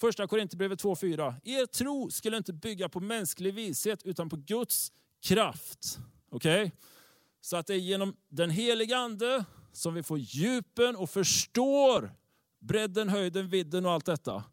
första 0.00 0.26
Korinthierbrevet 0.26 0.82
2.4, 0.82 1.34
er 1.44 1.66
tro 1.66 2.10
skulle 2.10 2.36
inte 2.36 2.52
bygga 2.52 2.88
på 2.88 3.00
mänsklig 3.00 3.54
vishet 3.54 4.02
utan 4.02 4.28
på 4.28 4.36
Guds 4.36 4.92
kraft. 5.22 5.98
Okej? 6.30 6.64
Okay? 6.64 6.70
Så 7.40 7.56
att 7.56 7.66
det 7.66 7.74
är 7.74 7.78
genom 7.78 8.16
den 8.28 8.50
heliga 8.50 8.96
ande 8.96 9.44
som 9.76 9.94
vi 9.94 10.02
får 10.02 10.18
djupen 10.18 10.96
och 10.96 11.10
förstår 11.10 12.14
bredden, 12.58 13.08
höjden, 13.08 13.48
vidden 13.48 13.86
och 13.86 13.92
allt 13.92 14.06
detta. 14.06 14.44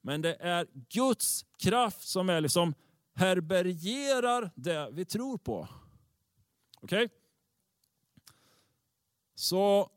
Men 0.00 0.22
det 0.22 0.34
är 0.34 0.66
Guds 0.88 1.44
kraft 1.58 2.08
som 2.08 2.28
är 2.30 2.40
liksom 2.40 2.74
herbergerar 3.14 4.50
det 4.54 4.88
vi 4.92 5.04
tror 5.04 5.38
på. 5.38 5.68
Okej? 6.80 7.04
Okay? 7.04 7.08
Så 9.34 9.90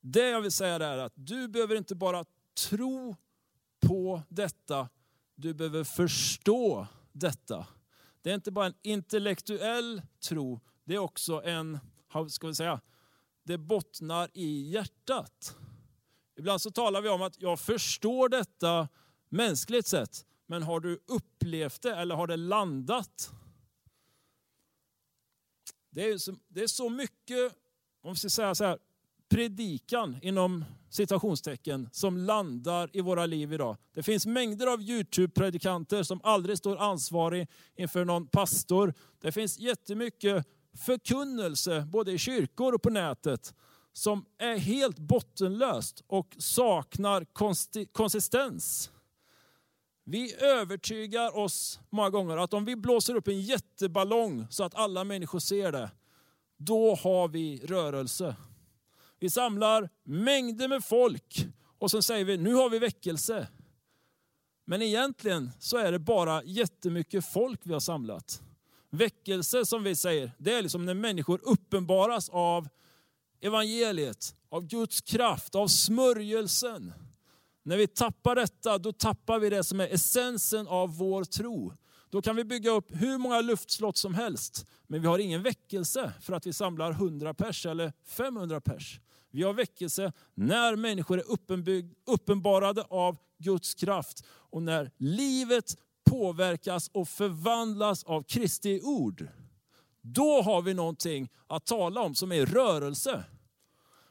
det 0.00 0.28
jag 0.28 0.40
vill 0.40 0.52
säga 0.52 0.74
är 0.74 0.98
att 0.98 1.12
du 1.16 1.48
behöver 1.48 1.76
inte 1.76 1.94
bara 1.94 2.24
tro 2.68 3.16
på 3.80 4.22
detta, 4.28 4.88
du 5.34 5.54
behöver 5.54 5.84
förstå 5.84 6.86
detta. 7.12 7.66
Det 8.22 8.30
är 8.30 8.34
inte 8.34 8.50
bara 8.50 8.66
en 8.66 8.74
intellektuell 8.82 10.02
tro, 10.28 10.60
det 10.84 10.94
är 10.94 10.98
också 10.98 11.42
en, 11.44 11.78
ska 12.28 12.46
vi 12.46 12.54
säga, 12.54 12.80
det 13.44 13.58
bottnar 13.58 14.30
i 14.34 14.70
hjärtat. 14.70 15.56
Ibland 16.36 16.60
så 16.60 16.70
talar 16.70 17.02
vi 17.02 17.08
om 17.08 17.22
att 17.22 17.42
jag 17.42 17.60
förstår 17.60 18.28
detta 18.28 18.88
mänskligt 19.28 19.86
sett, 19.86 20.26
men 20.46 20.62
har 20.62 20.80
du 20.80 20.98
upplevt 21.06 21.82
det 21.82 21.94
eller 21.94 22.14
har 22.14 22.26
det 22.26 22.36
landat? 22.36 23.30
Det 25.90 26.08
är 26.10 26.18
så, 26.18 26.36
det 26.48 26.62
är 26.62 26.66
så 26.66 26.88
mycket, 26.88 27.52
om 28.02 28.12
vi 28.12 28.18
ska 28.18 28.30
säga 28.30 28.54
så 28.54 28.64
här, 28.64 28.78
predikan 29.28 30.18
inom 30.22 30.64
citationstecken 30.90 31.88
som 31.92 32.16
landar 32.16 32.90
i 32.92 33.00
våra 33.00 33.26
liv 33.26 33.52
idag. 33.52 33.76
Det 33.92 34.02
finns 34.02 34.26
mängder 34.26 34.66
av 34.66 34.80
Youtube-predikanter 34.82 36.02
som 36.02 36.20
aldrig 36.24 36.58
står 36.58 36.76
ansvarig 36.76 37.48
inför 37.76 38.04
någon 38.04 38.26
pastor. 38.26 38.94
Det 39.20 39.32
finns 39.32 39.58
jättemycket 39.58 40.46
förkunnelse 40.74 41.80
både 41.80 42.12
i 42.12 42.18
kyrkor 42.18 42.72
och 42.72 42.82
på 42.82 42.90
nätet 42.90 43.54
som 43.92 44.24
är 44.38 44.56
helt 44.56 44.98
bottenlöst 44.98 46.04
och 46.06 46.36
saknar 46.38 47.26
konsistens. 47.92 48.90
Vi 50.04 50.34
övertygar 50.34 51.36
oss 51.36 51.80
många 51.90 52.10
gånger 52.10 52.36
att 52.36 52.54
om 52.54 52.64
vi 52.64 52.76
blåser 52.76 53.14
upp 53.14 53.28
en 53.28 53.40
jätteballong 53.40 54.46
så 54.50 54.64
att 54.64 54.74
alla 54.74 55.04
människor 55.04 55.38
ser 55.38 55.72
det, 55.72 55.90
då 56.56 56.94
har 56.94 57.28
vi 57.28 57.60
rörelse. 57.66 58.36
Vi 59.18 59.30
samlar 59.30 59.88
mängder 60.02 60.68
med 60.68 60.84
folk 60.84 61.46
och 61.78 61.90
så 61.90 62.02
säger 62.02 62.24
vi 62.24 62.36
nu 62.36 62.54
har 62.54 62.70
vi 62.70 62.78
väckelse. 62.78 63.48
Men 64.64 64.82
egentligen 64.82 65.50
så 65.58 65.76
är 65.76 65.92
det 65.92 65.98
bara 65.98 66.42
jättemycket 66.44 67.26
folk 67.26 67.60
vi 67.62 67.72
har 67.72 67.80
samlat. 67.80 68.42
Väckelse 68.96 69.66
som 69.66 69.82
vi 69.82 69.96
säger, 69.96 70.32
det 70.38 70.52
är 70.52 70.62
liksom 70.62 70.84
när 70.84 70.94
människor 70.94 71.40
uppenbaras 71.42 72.28
av 72.28 72.68
evangeliet, 73.40 74.36
av 74.48 74.66
Guds 74.66 75.00
kraft, 75.00 75.54
av 75.54 75.68
smörjelsen. 75.68 76.92
När 77.62 77.76
vi 77.76 77.86
tappar 77.86 78.34
detta, 78.34 78.78
då 78.78 78.92
tappar 78.92 79.38
vi 79.38 79.50
det 79.50 79.64
som 79.64 79.80
är 79.80 79.94
essensen 79.94 80.68
av 80.68 80.96
vår 80.96 81.24
tro. 81.24 81.72
Då 82.10 82.22
kan 82.22 82.36
vi 82.36 82.44
bygga 82.44 82.70
upp 82.70 82.86
hur 82.90 83.18
många 83.18 83.40
luftslott 83.40 83.96
som 83.96 84.14
helst, 84.14 84.66
men 84.86 85.00
vi 85.00 85.06
har 85.06 85.18
ingen 85.18 85.42
väckelse 85.42 86.12
för 86.20 86.32
att 86.32 86.46
vi 86.46 86.52
samlar 86.52 86.90
100 86.90 87.34
pers 87.34 87.66
eller 87.66 87.92
500 88.06 88.60
pers. 88.60 89.00
Vi 89.30 89.42
har 89.42 89.52
väckelse 89.52 90.12
när 90.34 90.76
människor 90.76 91.18
är 91.18 91.24
uppenbarade 92.06 92.82
av 92.82 93.16
Guds 93.38 93.74
kraft 93.74 94.24
och 94.26 94.62
när 94.62 94.90
livet 94.96 95.76
påverkas 96.14 96.90
och 96.92 97.08
förvandlas 97.08 98.04
av 98.04 98.22
Kristi 98.22 98.80
ord. 98.82 99.28
Då 100.00 100.42
har 100.42 100.62
vi 100.62 100.74
någonting 100.74 101.30
att 101.46 101.66
tala 101.66 102.00
om 102.00 102.14
som 102.14 102.32
är 102.32 102.46
rörelse. 102.46 103.24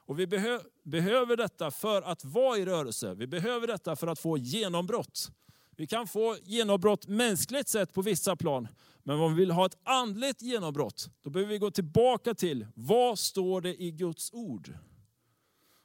Och 0.05 0.19
vi 0.19 0.27
behö 0.27 0.59
behöver 0.83 1.37
detta 1.37 1.71
för 1.71 2.01
att 2.01 2.25
vara 2.25 2.57
i 2.57 2.65
rörelse. 2.65 3.13
Vi 3.13 3.27
behöver 3.27 3.67
detta 3.67 3.95
för 3.95 4.07
att 4.07 4.19
få 4.19 4.37
genombrott. 4.37 5.31
Vi 5.71 5.87
kan 5.87 6.07
få 6.07 6.37
genombrott 6.43 7.07
mänskligt 7.07 7.67
sett 7.67 7.93
på 7.93 8.01
vissa 8.01 8.35
plan. 8.35 8.67
Men 9.03 9.19
om 9.19 9.35
vi 9.35 9.39
vill 9.39 9.51
ha 9.51 9.65
ett 9.65 9.77
andligt 9.83 10.41
genombrott, 10.41 11.09
då 11.21 11.29
behöver 11.29 11.53
vi 11.53 11.59
gå 11.59 11.71
tillbaka 11.71 12.33
till 12.33 12.67
vad 12.75 13.19
står 13.19 13.61
det 13.61 13.81
i 13.81 13.91
Guds 13.91 14.33
ord. 14.33 14.73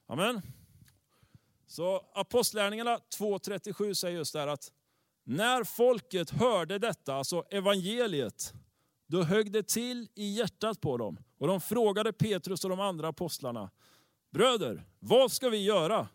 Amen. 0.07 0.43
Så 1.67 2.05
Apostlärningarna 2.15 2.99
2.37 3.19 3.95
säger 3.95 4.19
just 4.19 4.33
där 4.33 4.47
att 4.47 4.73
när 5.29 5.65
folket 5.65 6.31
hörde 6.31 6.79
detta, 6.79 7.15
alltså 7.15 7.45
evangeliet, 7.51 8.55
då 9.07 9.23
högg 9.23 9.53
det 9.53 9.69
till 9.69 10.09
i 10.15 10.29
hjärtat 10.31 10.81
på 10.81 10.97
dem. 10.97 11.19
Och 11.39 11.47
de 11.47 11.61
frågade 11.61 12.13
Petrus 12.13 12.65
och 12.65 12.71
de 12.71 12.81
andra 12.81 13.09
apostlarna, 13.09 13.71
bröder, 14.31 14.85
vad 14.99 15.33
ska 15.33 15.49
vi 15.49 15.65
göra? 15.65 16.09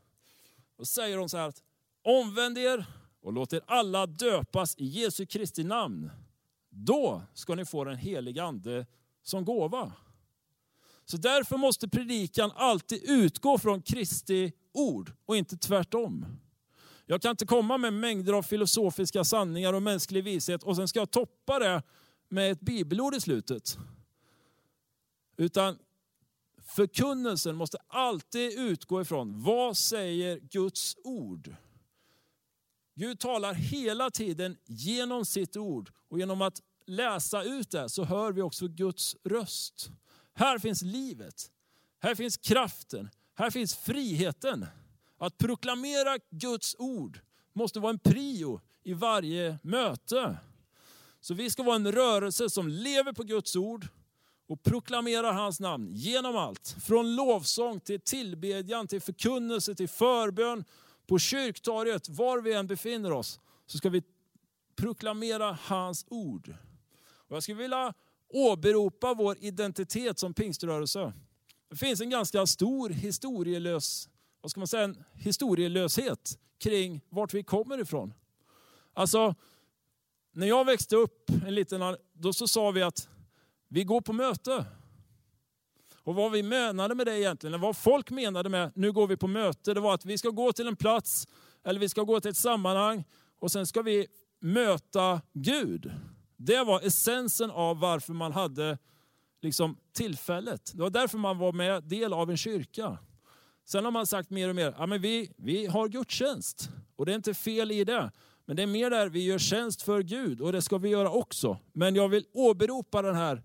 Då 0.77 0.85
säger 0.85 1.17
de 1.17 1.29
så 1.29 1.37
här 1.37 1.47
att 1.47 1.63
omvänd 2.03 2.57
er 2.57 2.85
och 3.21 3.33
låt 3.33 3.53
er 3.53 3.61
alla 3.67 4.05
döpas 4.05 4.75
i 4.77 4.85
Jesu 4.85 5.25
Kristi 5.25 5.63
namn. 5.63 6.11
Då 6.69 7.21
ska 7.33 7.55
ni 7.55 7.65
få 7.65 7.83
den 7.83 7.97
helige 7.97 8.43
ande 8.43 8.85
som 9.23 9.45
gåva. 9.45 9.91
Så 11.05 11.17
därför 11.17 11.57
måste 11.57 11.87
predikan 11.87 12.51
alltid 12.55 13.03
utgå 13.09 13.57
från 13.57 13.81
Kristi 13.81 14.51
ord 14.71 15.11
och 15.25 15.37
inte 15.37 15.57
tvärtom. 15.57 16.25
Jag 17.05 17.21
kan 17.21 17.31
inte 17.31 17.45
komma 17.45 17.77
med 17.77 17.93
mängder 17.93 18.33
av 18.33 18.43
filosofiska 18.43 19.23
sanningar 19.23 19.73
och 19.73 19.81
mänsklig 19.81 20.23
vishet 20.23 20.63
och 20.63 20.75
sen 20.75 20.87
ska 20.87 20.99
jag 20.99 21.11
toppa 21.11 21.59
det 21.59 21.83
med 22.29 22.51
ett 22.51 22.61
bibelord 22.61 23.15
i 23.15 23.21
slutet. 23.21 23.77
Utan 25.37 25.77
förkunnelsen 26.65 27.55
måste 27.55 27.77
alltid 27.87 28.59
utgå 28.59 29.01
ifrån 29.01 29.43
vad 29.43 29.77
säger 29.77 30.39
Guds 30.39 30.97
ord? 31.03 31.55
Gud 32.95 33.19
talar 33.19 33.53
hela 33.53 34.11
tiden 34.11 34.57
genom 34.65 35.25
sitt 35.25 35.57
ord 35.57 35.91
och 36.09 36.19
genom 36.19 36.41
att 36.41 36.61
läsa 36.85 37.43
ut 37.43 37.71
det 37.71 37.89
så 37.89 38.03
hör 38.03 38.31
vi 38.31 38.41
också 38.41 38.67
Guds 38.67 39.15
röst. 39.23 39.89
Här 40.33 40.59
finns 40.59 40.81
livet, 40.81 41.51
här 41.99 42.15
finns 42.15 42.37
kraften, 42.37 43.09
här 43.35 43.49
finns 43.49 43.75
friheten. 43.75 44.65
Att 45.23 45.37
proklamera 45.37 46.17
Guds 46.29 46.75
ord 46.79 47.19
måste 47.53 47.79
vara 47.79 47.89
en 47.89 47.99
prio 47.99 48.61
i 48.83 48.93
varje 48.93 49.59
möte. 49.63 50.37
Så 51.21 51.33
vi 51.33 51.49
ska 51.49 51.63
vara 51.63 51.75
en 51.75 51.91
rörelse 51.91 52.49
som 52.49 52.67
lever 52.67 53.13
på 53.13 53.23
Guds 53.23 53.55
ord 53.55 53.87
och 54.47 54.63
proklamerar 54.63 55.33
hans 55.33 55.59
namn 55.59 55.89
genom 55.91 56.37
allt. 56.37 56.75
Från 56.83 57.15
lovsång 57.15 57.79
till 57.79 58.01
tillbedjan, 58.01 58.87
till 58.87 59.01
förkunnelse, 59.01 59.75
till 59.75 59.89
förbön. 59.89 60.63
På 61.07 61.19
kyrktorget, 61.19 62.09
var 62.09 62.41
vi 62.41 62.53
än 62.53 62.67
befinner 62.67 63.11
oss, 63.11 63.39
så 63.65 63.77
ska 63.77 63.89
vi 63.89 64.03
proklamera 64.75 65.57
hans 65.61 66.05
ord. 66.09 66.55
Och 67.15 67.35
jag 67.35 67.43
skulle 67.43 67.61
vilja 67.61 67.93
åberopa 68.29 69.13
vår 69.13 69.37
identitet 69.39 70.19
som 70.19 70.33
pingströrelse. 70.33 71.13
Det 71.69 71.75
finns 71.75 72.01
en 72.01 72.09
ganska 72.09 72.45
stor 72.45 72.89
historielös, 72.89 74.09
vad 74.43 74.51
ska 74.51 74.59
man 74.59 74.67
säga, 74.67 74.83
en 74.83 75.03
historielöshet 75.13 76.39
kring 76.59 77.01
vart 77.09 77.33
vi 77.33 77.43
kommer 77.43 77.81
ifrån. 77.81 78.13
Alltså, 78.93 79.35
när 80.31 80.47
jag 80.47 80.65
växte 80.65 80.95
upp, 80.95 81.29
en 81.45 81.55
liten, 81.55 81.97
då 82.13 82.33
så 82.33 82.47
sa 82.47 82.71
vi 82.71 82.81
att 82.81 83.09
vi 83.67 83.83
går 83.83 84.01
på 84.01 84.13
möte. 84.13 84.65
Och 85.97 86.15
vad 86.15 86.31
vi 86.31 86.43
menade 86.43 86.95
med 86.95 87.07
det 87.07 87.19
egentligen, 87.19 87.61
vad 87.61 87.77
folk 87.77 88.11
menade 88.11 88.49
med 88.49 88.71
nu 88.75 88.91
går 88.91 89.07
vi 89.07 89.17
på 89.17 89.27
möte, 89.27 89.73
det 89.73 89.79
var 89.79 89.93
att 89.93 90.05
vi 90.05 90.17
ska 90.17 90.29
gå 90.29 90.53
till 90.53 90.67
en 90.67 90.75
plats, 90.75 91.27
eller 91.63 91.79
vi 91.79 91.89
ska 91.89 92.03
gå 92.03 92.19
till 92.19 92.31
ett 92.31 92.37
sammanhang 92.37 93.03
och 93.39 93.51
sen 93.51 93.67
ska 93.67 93.81
vi 93.81 94.07
möta 94.39 95.21
Gud. 95.33 95.91
Det 96.37 96.63
var 96.63 96.81
essensen 96.81 97.51
av 97.51 97.79
varför 97.79 98.13
man 98.13 98.31
hade 98.31 98.77
liksom 99.41 99.77
tillfället. 99.93 100.71
Det 100.73 100.81
var 100.81 100.89
därför 100.89 101.17
man 101.17 101.37
var 101.37 101.51
med 101.51 101.83
del 101.83 102.13
av 102.13 102.29
en 102.29 102.37
kyrka. 102.37 102.97
Sen 103.65 103.85
har 103.85 103.91
man 103.91 104.07
sagt 104.07 104.29
mer 104.29 104.49
och 104.49 104.55
mer, 104.55 104.75
ja, 104.77 104.85
men 104.85 105.01
vi, 105.01 105.31
vi 105.37 105.65
har 105.65 105.87
gudstjänst. 105.87 106.69
Och 106.95 107.05
det 107.05 107.11
är 107.11 107.15
inte 107.15 107.33
fel 107.33 107.71
i 107.71 107.83
det. 107.83 108.11
Men 108.45 108.55
det 108.55 108.63
är 108.63 108.67
mer 108.67 108.89
där 108.89 109.09
vi 109.09 109.23
gör 109.23 109.37
tjänst 109.37 109.81
för 109.81 110.01
Gud 110.01 110.41
och 110.41 110.51
det 110.51 110.61
ska 110.61 110.77
vi 110.77 110.89
göra 110.89 111.09
också. 111.09 111.57
Men 111.73 111.95
jag 111.95 112.09
vill 112.09 112.25
åberopa 112.33 113.01
den 113.01 113.15
här, 113.15 113.43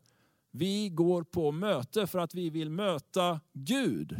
vi 0.50 0.88
går 0.88 1.22
på 1.22 1.52
möte 1.52 2.06
för 2.06 2.18
att 2.18 2.34
vi 2.34 2.50
vill 2.50 2.70
möta 2.70 3.40
Gud. 3.52 4.16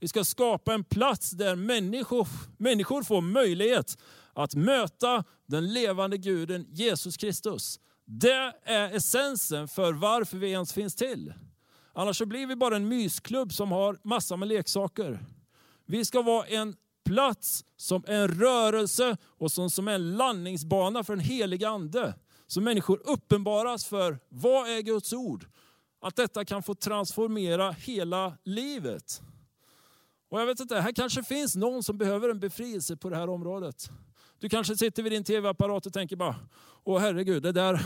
Vi 0.00 0.08
ska 0.08 0.24
skapa 0.24 0.74
en 0.74 0.84
plats 0.84 1.30
där 1.30 1.56
människor, 1.56 2.28
människor 2.56 3.02
får 3.02 3.20
möjlighet 3.20 3.98
att 4.32 4.54
möta 4.54 5.24
den 5.46 5.72
levande 5.72 6.18
guden 6.18 6.66
Jesus 6.70 7.16
Kristus. 7.16 7.80
Det 8.06 8.52
är 8.62 8.96
essensen 8.96 9.68
för 9.68 9.92
varför 9.92 10.36
vi 10.36 10.50
ens 10.50 10.72
finns 10.72 10.94
till. 10.94 11.34
Annars 11.94 12.18
så 12.18 12.26
blir 12.26 12.46
vi 12.46 12.56
bara 12.56 12.76
en 12.76 12.88
mysklubb 12.88 13.52
som 13.52 13.72
har 13.72 13.98
massor 14.02 14.36
med 14.36 14.48
leksaker. 14.48 15.18
Vi 15.86 16.04
ska 16.04 16.22
vara 16.22 16.46
en 16.46 16.76
plats 17.04 17.64
som 17.76 18.04
en 18.06 18.28
rörelse 18.28 19.16
och 19.24 19.52
som, 19.52 19.70
som 19.70 19.88
en 19.88 20.16
landningsbana 20.16 21.04
för 21.04 21.12
en 21.12 21.20
helig 21.20 21.64
ande. 21.64 22.14
Så 22.46 22.60
människor 22.60 23.00
uppenbaras 23.04 23.84
för 23.84 24.18
vad 24.28 24.68
är 24.68 24.80
Guds 24.80 25.12
ord? 25.12 25.46
Att 26.00 26.16
detta 26.16 26.44
kan 26.44 26.62
få 26.62 26.74
transformera 26.74 27.70
hela 27.70 28.38
livet. 28.44 29.22
Och 30.28 30.40
jag 30.40 30.46
vet 30.46 30.60
inte, 30.60 30.80
här 30.80 30.92
kanske 30.92 31.22
finns 31.22 31.56
någon 31.56 31.82
som 31.82 31.98
behöver 31.98 32.28
en 32.28 32.40
befrielse 32.40 32.96
på 32.96 33.10
det 33.10 33.16
här 33.16 33.28
området. 33.28 33.90
Du 34.38 34.48
kanske 34.48 34.76
sitter 34.76 35.02
vid 35.02 35.12
din 35.12 35.24
tv-apparat 35.24 35.86
och 35.86 35.92
tänker 35.92 36.16
bara, 36.16 36.36
åh 36.84 37.00
herregud, 37.00 37.42
det 37.42 37.52
där 37.52 37.80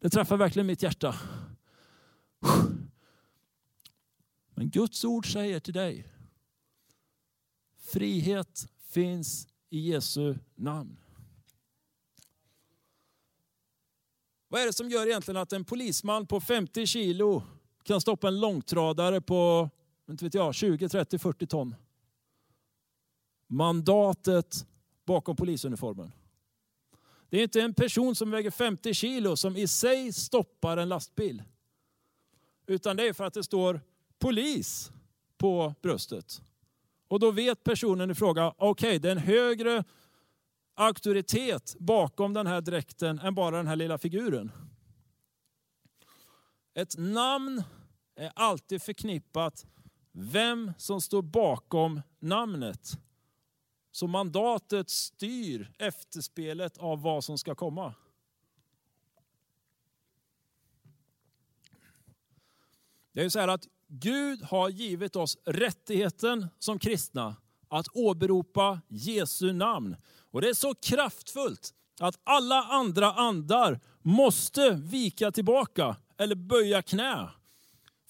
det 0.00 0.10
träffar 0.10 0.36
verkligen 0.36 0.66
mitt 0.66 0.82
hjärta. 0.82 1.14
Men 4.54 4.70
Guds 4.70 5.04
ord 5.04 5.32
säger 5.32 5.60
till 5.60 5.74
dig, 5.74 6.08
frihet 7.78 8.68
finns 8.78 9.48
i 9.70 9.80
Jesu 9.80 10.34
namn. 10.54 10.96
Vad 14.48 14.60
är 14.60 14.66
det 14.66 14.72
som 14.72 14.88
gör 14.90 15.06
egentligen 15.06 15.36
att 15.36 15.52
en 15.52 15.64
polisman 15.64 16.26
på 16.26 16.40
50 16.40 16.86
kilo 16.86 17.42
kan 17.82 18.00
stoppa 18.00 18.28
en 18.28 18.40
långtradare 18.40 19.20
på 19.20 19.70
inte 20.08 20.24
vet 20.24 20.34
jag, 20.34 20.54
20, 20.54 20.88
30, 20.88 21.18
40 21.18 21.46
ton? 21.46 21.74
Mandatet 23.46 24.66
bakom 25.04 25.36
polisuniformen. 25.36 26.12
Det 27.28 27.38
är 27.38 27.42
inte 27.42 27.60
en 27.60 27.74
person 27.74 28.14
som 28.14 28.30
väger 28.30 28.50
50 28.50 28.94
kilo 28.94 29.36
som 29.36 29.56
i 29.56 29.68
sig 29.68 30.12
stoppar 30.12 30.76
en 30.76 30.88
lastbil. 30.88 31.42
Utan 32.66 32.96
det 32.96 33.08
är 33.08 33.12
för 33.12 33.24
att 33.24 33.34
det 33.34 33.44
står 33.44 33.80
polis 34.22 34.92
på 35.38 35.74
bröstet. 35.82 36.42
Och 37.08 37.20
då 37.20 37.30
vet 37.30 37.64
personen 37.64 38.10
i 38.10 38.14
fråga, 38.14 38.48
okej 38.48 38.68
okay, 38.68 38.98
det 38.98 39.08
är 39.08 39.12
en 39.12 39.18
högre 39.18 39.84
auktoritet 40.74 41.76
bakom 41.78 42.32
den 42.32 42.46
här 42.46 42.60
dräkten 42.60 43.18
än 43.18 43.34
bara 43.34 43.56
den 43.56 43.66
här 43.66 43.76
lilla 43.76 43.98
figuren. 43.98 44.52
Ett 46.74 46.98
namn 46.98 47.62
är 48.14 48.32
alltid 48.34 48.82
förknippat 48.82 49.66
vem 50.12 50.72
som 50.78 51.00
står 51.00 51.22
bakom 51.22 52.02
namnet. 52.18 52.98
Så 53.92 54.06
mandatet 54.06 54.90
styr 54.90 55.72
efterspelet 55.78 56.78
av 56.78 57.02
vad 57.02 57.24
som 57.24 57.38
ska 57.38 57.54
komma. 57.54 57.94
Det 63.12 63.20
är 63.20 63.24
ju 63.24 63.30
så 63.30 63.40
här 63.40 63.48
att 63.48 63.68
Gud 63.94 64.42
har 64.42 64.68
givit 64.68 65.16
oss 65.16 65.38
rättigheten 65.44 66.48
som 66.58 66.78
kristna 66.78 67.36
att 67.68 67.86
åberopa 67.92 68.80
Jesu 68.88 69.52
namn. 69.52 69.96
Och 70.30 70.40
det 70.40 70.48
är 70.48 70.54
så 70.54 70.74
kraftfullt 70.74 71.74
att 72.00 72.18
alla 72.24 72.62
andra 72.62 73.12
andar 73.12 73.80
måste 74.02 74.70
vika 74.70 75.32
tillbaka 75.32 75.96
eller 76.18 76.34
böja 76.34 76.82
knä. 76.82 77.28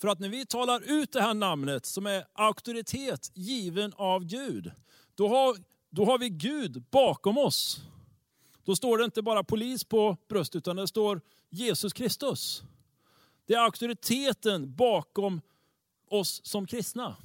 För 0.00 0.08
att 0.08 0.18
när 0.18 0.28
vi 0.28 0.46
talar 0.46 0.82
ut 0.86 1.12
det 1.12 1.20
här 1.20 1.34
namnet 1.34 1.86
som 1.86 2.06
är 2.06 2.24
auktoritet 2.32 3.30
given 3.34 3.92
av 3.96 4.24
Gud, 4.24 4.72
då 5.14 5.28
har, 5.28 5.56
då 5.90 6.04
har 6.04 6.18
vi 6.18 6.28
Gud 6.28 6.82
bakom 6.90 7.38
oss. 7.38 7.80
Då 8.64 8.76
står 8.76 8.98
det 8.98 9.04
inte 9.04 9.22
bara 9.22 9.44
polis 9.44 9.84
på 9.84 10.16
bröstet 10.28 10.56
utan 10.56 10.76
det 10.76 10.88
står 10.88 11.20
Jesus 11.50 11.92
Kristus. 11.92 12.62
Det 13.46 13.54
är 13.54 13.64
auktoriteten 13.64 14.74
bakom 14.74 15.40
oss 16.12 16.40
som 16.44 16.66
kristna. 16.66 17.16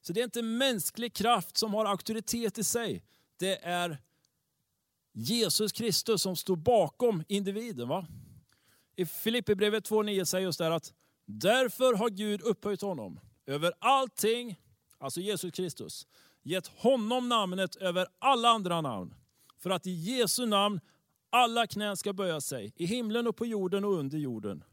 Så 0.00 0.12
det 0.12 0.20
är 0.20 0.24
inte 0.24 0.42
mänsklig 0.42 1.14
kraft 1.14 1.56
som 1.56 1.74
har 1.74 1.84
auktoritet 1.84 2.58
i 2.58 2.64
sig. 2.64 3.04
Det 3.36 3.64
är 3.64 3.98
Jesus 5.12 5.72
Kristus 5.72 6.22
som 6.22 6.36
står 6.36 6.56
bakom 6.56 7.24
individen. 7.28 7.88
Va? 7.88 8.06
I 8.96 9.06
Filipperbrevet 9.06 9.90
2.9 9.90 10.24
säger 10.24 10.44
just 10.44 10.58
det 10.58 10.74
att 10.74 10.92
därför 11.24 11.94
har 11.94 12.10
Gud 12.10 12.42
upphöjt 12.42 12.80
honom 12.80 13.20
över 13.46 13.72
allting, 13.78 14.60
alltså 14.98 15.20
Jesus 15.20 15.52
Kristus, 15.52 16.06
gett 16.42 16.66
honom 16.66 17.28
namnet 17.28 17.76
över 17.76 18.06
alla 18.18 18.48
andra 18.48 18.80
namn. 18.80 19.14
För 19.58 19.70
att 19.70 19.86
i 19.86 19.90
Jesu 19.90 20.46
namn 20.46 20.80
alla 21.30 21.66
knän 21.66 21.96
ska 21.96 22.12
böja 22.12 22.40
sig, 22.40 22.72
i 22.76 22.86
himlen 22.86 23.26
och 23.26 23.36
på 23.36 23.46
jorden 23.46 23.84
och 23.84 23.92
under 23.92 24.18
jorden. 24.18 24.64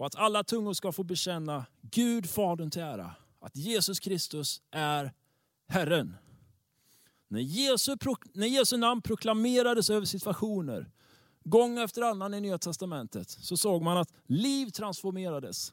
Och 0.00 0.06
att 0.06 0.16
alla 0.16 0.44
tungor 0.44 0.72
ska 0.72 0.92
få 0.92 1.02
bekänna 1.02 1.66
Gud 1.82 2.30
Fadern 2.30 2.70
till 2.70 2.82
ära, 2.82 3.14
att 3.40 3.56
Jesus 3.56 4.00
Kristus 4.00 4.62
är 4.70 5.12
Herren. 5.68 6.16
När 7.28 7.40
Jesu, 7.40 7.96
när 8.32 8.46
Jesu 8.46 8.76
namn 8.76 9.02
proklamerades 9.02 9.90
över 9.90 10.06
situationer, 10.06 10.90
gång 11.44 11.78
efter 11.78 12.02
annan 12.02 12.34
i 12.34 12.40
Nya 12.40 12.58
Testamentet, 12.58 13.30
så 13.30 13.56
såg 13.56 13.82
man 13.82 13.96
att 13.96 14.12
liv 14.26 14.70
transformerades. 14.70 15.72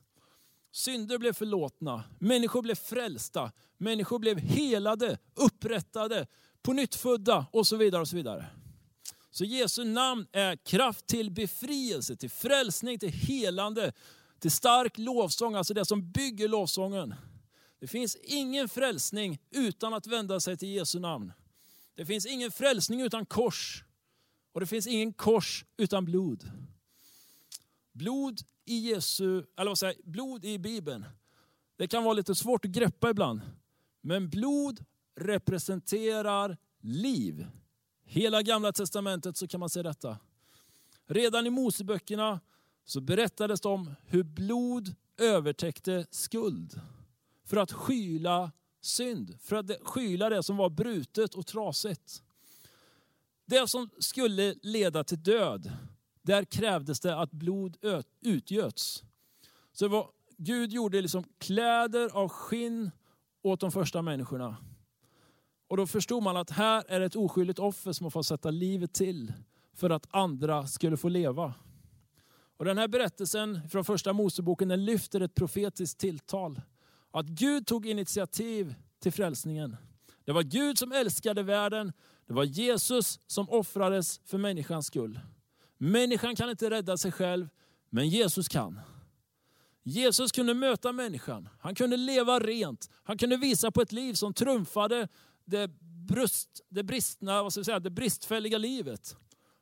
Synder 0.71 1.17
blev 1.17 1.33
förlåtna, 1.33 2.03
människor 2.19 2.61
blev 2.61 2.75
frälsta, 2.75 3.51
människor 3.77 4.19
blev 4.19 4.39
helade, 4.39 5.17
upprättade, 5.35 6.27
på 6.61 6.73
nytt 6.73 6.95
födda 6.95 7.45
och 7.51 7.67
så 7.67 7.75
vidare. 7.75 8.01
och 8.01 8.07
Så 8.07 8.15
vidare. 8.15 8.45
Så 9.38 9.45
Jesu 9.45 9.84
namn 9.84 10.28
är 10.32 10.56
kraft 10.56 11.08
till 11.08 11.32
befrielse, 11.32 12.15
till 12.15 12.30
frälsning, 12.30 13.00
till 13.00 13.10
helande, 13.10 13.93
till 14.39 14.52
stark 14.52 14.97
lovsång, 14.97 15.56
alltså 15.56 15.73
det 15.73 15.86
som 15.86 16.12
bygger 16.12 16.47
lovsången. 16.47 17.15
Det 17.80 17.88
finns 17.88 18.15
ingen 18.15 18.69
frälsning 18.69 19.39
utan 19.52 19.93
att 19.93 20.08
vända 20.08 20.39
sig 20.39 20.58
till 20.58 20.69
Jesu 20.69 21.00
namn. 21.00 21.34
Det 21.95 22.06
finns 22.06 22.26
ingen 22.26 22.52
frälsning 22.52 23.02
utan 23.02 23.26
kors. 23.26 23.84
Och 24.54 24.60
det 24.60 24.67
finns 24.67 24.88
ingen 24.88 25.13
kors 25.13 25.65
utan 25.78 26.06
blod. 26.06 26.52
Blod 27.93 28.39
i 28.65 28.78
Jesu, 28.78 29.43
eller 29.58 29.71
vad 29.71 29.78
säger 29.78 29.95
blod 30.04 30.45
i 30.45 30.60
Bibeln. 30.60 31.06
Det 31.76 31.88
kan 31.88 32.04
vara 32.04 32.13
lite 32.13 32.36
svårt 32.36 32.65
att 32.65 32.71
greppa 32.71 33.10
ibland. 33.10 33.41
Men 34.02 34.30
blod 34.30 34.86
representerar 35.15 36.58
liv. 36.82 37.47
Hela 38.10 38.41
gamla 38.41 38.72
testamentet 38.72 39.38
så 39.38 39.48
kan 39.48 39.60
man 39.60 39.70
se 39.70 39.84
detta. 39.84 40.17
Redan 41.06 41.48
i 41.48 41.50
Moseböckerna 41.50 42.39
så 42.86 43.02
berättades 43.02 43.62
det 43.62 43.70
om 43.70 43.96
hur 44.06 44.24
blod 44.24 44.96
övertäckte 45.17 46.06
skuld. 46.12 46.82
För 47.46 47.58
att 47.58 47.72
skyla 47.72 48.52
synd, 48.82 49.38
för 49.41 49.56
att 49.56 49.72
skyla 49.84 50.30
det 50.30 50.43
som 50.43 50.58
var 50.58 50.70
brutet 50.70 51.36
och 51.36 51.48
trasigt. 51.48 52.24
Det 53.46 53.67
som 53.67 53.89
skulle 54.00 54.56
leda 54.62 55.04
till 55.04 55.24
död, 55.24 55.72
där 56.22 56.43
krävdes 56.43 57.00
det 57.00 57.20
att 57.20 57.32
blod 57.32 57.78
utgöts. 58.22 59.04
Så 59.72 59.88
var, 59.88 60.10
Gud 60.38 60.74
gjorde 60.74 61.02
liksom 61.02 61.24
kläder 61.38 62.10
av 62.13 62.30
skinn 62.30 62.91
åt 63.41 63.60
de 63.60 63.72
första 63.72 64.02
människorna. 64.02 64.58
Och 65.67 65.77
då 65.77 65.88
förstod 65.88 66.23
man 66.23 66.38
att 66.38 66.49
här 66.49 66.84
är 66.88 67.01
ett 67.01 67.15
oskyldigt 67.15 67.60
offer 67.60 67.91
som 67.91 68.06
har 68.06 68.12
fått 68.12 68.25
sätta 68.25 68.51
livet 68.51 68.93
till 68.93 69.34
för 69.73 69.89
att 69.89 70.08
andra 70.12 70.67
skulle 70.67 70.97
få 70.97 71.10
leva. 71.10 71.53
Och 72.58 72.65
den 72.65 72.77
här 72.77 72.88
berättelsen 72.88 73.69
från 73.69 73.86
första 73.86 74.13
Moseboken 74.13 74.67
den 74.67 74.86
lyfter 74.86 75.21
ett 75.21 75.36
profetiskt 75.36 75.99
tilltal. 75.99 76.62
Att 77.12 77.25
Gud 77.25 77.67
tog 77.67 77.86
initiativ 77.86 78.75
till 78.99 79.12
frälsningen. 79.12 79.77
Det 80.25 80.32
var 80.32 80.43
Gud 80.43 80.77
som 80.77 80.91
älskade 80.91 81.43
världen. 81.43 81.93
Det 82.27 82.34
var 82.34 82.43
Jesus 82.43 83.19
som 83.27 83.49
offrades 83.49 84.21
för 84.25 84.38
människans 84.38 84.88
skull. 84.88 85.19
Människan 85.77 86.36
kan 86.36 86.49
inte 86.49 86.69
rädda 86.69 86.97
sig 86.97 87.12
själv, 87.12 87.49
men 87.89 88.10
Jesus 88.10 88.47
kan. 88.47 88.80
Jesus 89.84 90.32
kunde 90.32 90.53
möta 90.53 90.91
människan. 90.91 91.49
Han 91.60 91.75
kunde 91.75 91.97
leva 91.97 92.39
rent. 92.39 92.89
Han 93.03 93.17
kunde 93.17 93.38
visa 93.38 93.71
på 93.71 93.82
ett 93.82 93.91
liv 93.91 94.13
som 94.13 94.34
trumfade 94.34 95.08
det, 95.47 95.67
brust, 96.07 96.62
det, 96.69 96.83
bristna, 96.83 97.43
vad 97.43 97.53
ska 97.53 97.63
säga, 97.63 97.79
det 97.79 97.89
bristfälliga 97.89 98.57
livet. 98.57 99.15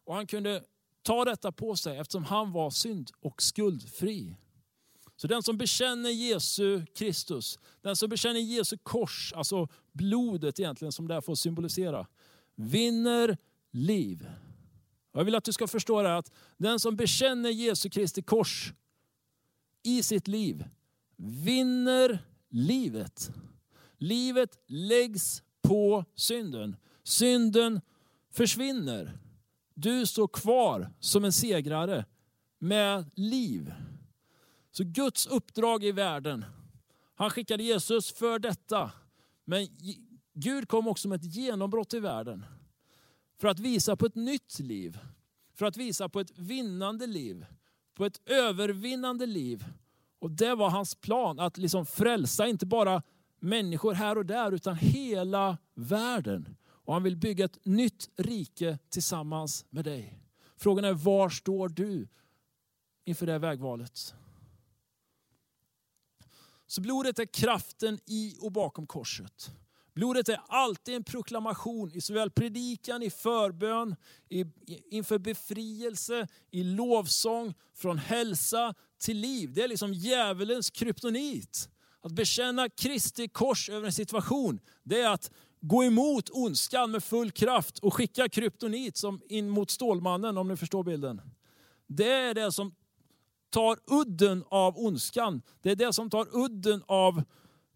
Och 0.06 0.16
han 0.16 0.28
kunde 0.28 0.64
ta 1.02 1.26
detta 1.26 1.52
på 1.52 1.76
sig 1.76 1.98
eftersom 1.98 2.24
han 2.24 2.52
var 2.52 2.70
synd 2.70 3.12
och 3.20 3.42
skuldfri. 3.42 4.36
Så 5.16 5.28
den 5.28 5.44
som 5.44 5.58
bekänner 5.58 6.10
Jesu 6.10 6.86
Kristus, 6.86 7.60
den 7.82 7.96
som 7.96 8.10
bekänner 8.10 8.40
Jesu 8.40 8.78
kors, 8.84 9.34
alltså 9.34 9.68
blodet 9.92 10.60
egentligen 10.60 10.92
som 10.92 11.08
det 11.08 11.14
här 11.14 11.22
får 11.22 11.36
symbolisera, 11.36 12.08
vinner 12.56 13.38
liv. 13.72 14.30
Jag 15.14 15.24
vill 15.24 15.36
att 15.36 15.44
du 15.44 15.54
ska 15.54 15.68
förstå 15.68 16.02
det 16.02 16.08
här, 16.08 16.16
att 16.16 16.32
den 16.58 16.80
som 16.80 16.96
bekänner 16.96 17.50
Jesu 17.50 17.90
Kristi 17.90 18.22
kors 18.22 18.74
i 19.84 20.04
sitt 20.04 20.28
liv 20.28 20.66
vinner 21.18 22.20
livet. 22.50 23.32
Livet 23.98 24.60
läggs 24.68 25.44
på 25.68 26.06
synden. 26.16 26.76
Synden 27.04 27.82
försvinner. 28.32 29.18
Du 29.74 30.06
står 30.06 30.28
kvar 30.28 30.92
som 31.00 31.26
en 31.26 31.34
segrare 31.34 32.06
med 32.60 33.10
liv. 33.16 33.74
Så 34.72 34.84
Guds 34.84 35.28
uppdrag 35.28 35.84
i 35.84 35.92
världen, 35.92 36.46
han 37.16 37.30
skickade 37.30 37.64
Jesus 37.64 38.12
för 38.12 38.40
detta. 38.40 38.92
Men 39.46 39.68
Gud 40.34 40.68
kom 40.68 40.88
också 40.88 41.08
med 41.08 41.16
ett 41.16 41.36
genombrott 41.36 41.94
i 41.94 42.00
världen. 42.00 42.46
För 43.38 43.48
att 43.48 43.60
visa 43.60 43.96
på 43.96 44.06
ett 44.06 44.16
nytt 44.16 44.60
liv. 44.60 45.00
För 45.54 45.66
att 45.66 45.78
visa 45.78 46.10
på 46.10 46.20
ett 46.20 46.32
vinnande 46.38 47.08
liv. 47.08 47.46
På 47.94 48.06
ett 48.06 48.22
övervinnande 48.26 49.26
liv. 49.26 49.66
Och 50.20 50.32
det 50.32 50.56
var 50.56 50.70
hans 50.70 50.96
plan, 50.96 51.40
att 51.40 51.58
liksom 51.58 51.86
frälsa 51.86 52.48
inte 52.48 52.66
bara 52.66 53.04
människor 53.46 53.94
här 53.94 54.18
och 54.18 54.26
där, 54.26 54.52
utan 54.52 54.76
hela 54.76 55.58
världen. 55.74 56.58
Och 56.66 56.94
han 56.94 57.04
vill 57.04 57.18
bygga 57.18 57.46
ett 57.46 57.66
nytt 57.66 58.10
rike 58.18 58.78
tillsammans 58.90 59.66
med 59.70 59.86
dig. 59.86 60.20
Frågan 60.58 60.86
är, 60.86 60.94
var 60.94 61.30
står 61.30 61.70
du 61.70 62.08
inför 63.06 63.26
det 63.26 63.40
vägvalet? 63.40 64.16
Så 66.68 66.82
blodet 66.82 67.20
är 67.20 67.26
kraften 67.26 68.00
i 68.06 68.38
och 68.42 68.52
bakom 68.52 68.88
korset. 68.88 69.52
Blodet 69.94 70.30
är 70.30 70.42
alltid 70.48 70.96
en 70.96 71.04
proklamation 71.04 71.92
i 71.94 72.02
såväl 72.02 72.32
predikan, 72.32 73.04
i 73.04 73.10
förbön, 73.10 73.96
i, 74.30 74.46
inför 74.92 75.18
befrielse, 75.18 76.28
i 76.52 76.64
lovsång, 76.64 77.54
från 77.74 77.98
hälsa 77.98 78.74
till 78.98 79.18
liv. 79.18 79.54
Det 79.54 79.64
är 79.64 79.68
liksom 79.68 79.94
djävulens 79.94 80.70
kryptonit. 80.70 81.70
Att 82.06 82.12
bekänna 82.12 82.70
Kristi 82.70 83.28
kors 83.28 83.70
över 83.70 83.86
en 83.86 83.94
situation, 83.94 84.60
det 84.84 85.02
är 85.02 85.10
att 85.10 85.32
gå 85.62 85.84
emot 85.84 86.30
ondskan 86.30 86.92
med 86.92 87.04
full 87.04 87.32
kraft 87.32 87.80
och 87.80 87.94
skicka 87.94 88.30
kryptonit 88.30 88.98
som 88.98 89.22
in 89.30 89.50
mot 89.50 89.72
Stålmannen, 89.72 90.38
om 90.38 90.48
ni 90.48 90.58
förstår 90.58 90.84
bilden. 90.84 91.22
Det 91.88 92.12
är 92.12 92.34
det 92.34 92.52
som 92.52 92.76
tar 93.50 93.78
udden 93.88 94.44
av 94.48 94.78
ondskan. 94.78 95.42
Det 95.62 95.72
är 95.72 95.76
det 95.76 95.94
som 95.94 96.10
tar 96.10 96.28
udden 96.32 96.84
av 96.88 97.24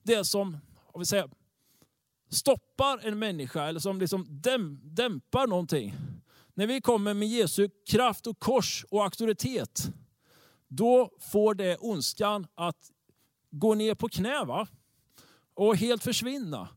det 0.03 0.25
som 0.25 0.57
vi 0.95 1.05
säga, 1.05 1.29
stoppar 2.29 2.99
en 3.07 3.19
människa 3.19 3.67
eller 3.67 3.79
som 3.79 3.99
liksom 3.99 4.27
dämpar 4.83 5.47
någonting. 5.47 5.95
När 6.53 6.67
vi 6.67 6.81
kommer 6.81 7.13
med 7.13 7.27
Jesu 7.27 7.69
kraft 7.87 8.27
och 8.27 8.39
kors 8.39 8.85
och 8.89 9.03
auktoritet, 9.03 9.91
då 10.67 11.11
får 11.19 11.53
det 11.53 11.77
ondskan 11.77 12.47
att 12.55 12.91
gå 13.51 13.75
ner 13.75 13.95
på 13.95 14.09
knä 14.09 14.45
va? 14.45 14.67
och 15.59 15.75
helt 15.75 16.03
försvinna. 16.03 16.67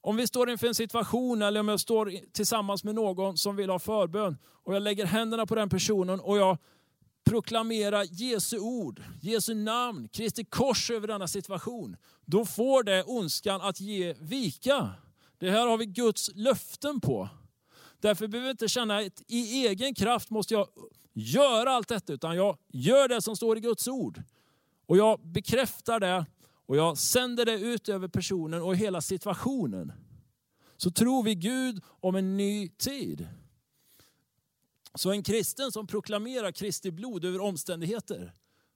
Om 0.00 0.16
vi 0.16 0.26
står 0.26 0.50
inför 0.50 0.66
en 0.66 0.74
situation 0.74 1.42
eller 1.42 1.60
om 1.60 1.68
jag 1.68 1.80
står 1.80 2.32
tillsammans 2.32 2.84
med 2.84 2.94
någon 2.94 3.38
som 3.38 3.56
vill 3.56 3.70
ha 3.70 3.78
förbön 3.78 4.36
och 4.46 4.74
jag 4.74 4.82
lägger 4.82 5.06
händerna 5.06 5.46
på 5.46 5.54
den 5.54 5.68
personen 5.68 6.20
och 6.20 6.38
jag 6.38 6.58
proklamerar 7.24 8.06
Jesu 8.10 8.58
ord, 8.58 9.02
Jesu 9.22 9.54
namn, 9.54 10.08
Kristi 10.08 10.44
kors 10.44 10.90
över 10.90 11.08
denna 11.08 11.28
situation, 11.28 11.96
då 12.24 12.44
får 12.44 12.82
det 12.82 13.04
ondskan 13.04 13.60
att 13.60 13.80
ge 13.80 14.14
vika. 14.20 14.90
Det 15.38 15.50
här 15.50 15.66
har 15.66 15.78
vi 15.78 15.86
Guds 15.86 16.30
löften 16.34 17.00
på. 17.00 17.28
Därför 18.00 18.26
behöver 18.26 18.46
vi 18.46 18.50
inte 18.50 18.68
känna 18.68 18.98
att 18.98 19.22
i 19.26 19.66
egen 19.66 19.94
kraft 19.94 20.30
måste 20.30 20.54
jag 20.54 20.68
göra 21.12 21.70
allt 21.70 21.88
detta, 21.88 22.12
utan 22.12 22.36
jag 22.36 22.58
gör 22.68 23.08
det 23.08 23.22
som 23.22 23.36
står 23.36 23.58
i 23.58 23.60
Guds 23.60 23.88
ord. 23.88 24.22
Och 24.86 24.96
jag 24.96 25.20
bekräftar 25.20 26.00
det 26.00 26.26
och 26.66 26.76
jag 26.76 26.98
sänder 26.98 27.44
det 27.44 27.58
ut 27.58 27.88
över 27.88 28.08
personen 28.08 28.62
och 28.62 28.76
hela 28.76 29.00
situationen. 29.00 29.92
Så 30.76 30.90
tror 30.90 31.22
vi 31.22 31.34
Gud 31.34 31.80
om 31.86 32.14
en 32.14 32.36
ny 32.36 32.68
tid. 32.68 33.28
Så 34.94 35.10
en 35.10 35.22
kristen 35.22 35.72
som 35.72 35.86
proklamerar 35.86 36.52
Kristi 36.52 36.90
blod 36.90 37.24
över 37.24 37.40
omständigheter 37.40 38.32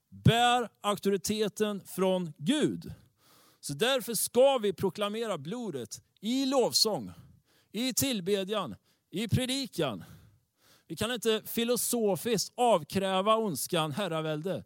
bär 0.09 0.69
auktoriteten 0.81 1.81
från 1.85 2.33
Gud. 2.37 2.93
Så 3.59 3.73
därför 3.73 4.13
ska 4.13 4.57
vi 4.57 4.73
proklamera 4.73 5.37
blodet 5.37 6.01
i 6.21 6.45
lovsång, 6.45 7.11
i 7.71 7.93
tillbedjan, 7.93 8.75
i 9.11 9.27
predikan. 9.27 10.03
Vi 10.87 10.95
kan 10.95 11.11
inte 11.11 11.41
filosofiskt 11.45 12.53
avkräva 12.55 13.37
ondskan 13.37 13.91
herravälde. 13.91 14.63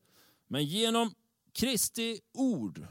Men 0.48 0.66
genom 0.66 1.14
Kristi 1.54 2.20
ord, 2.34 2.88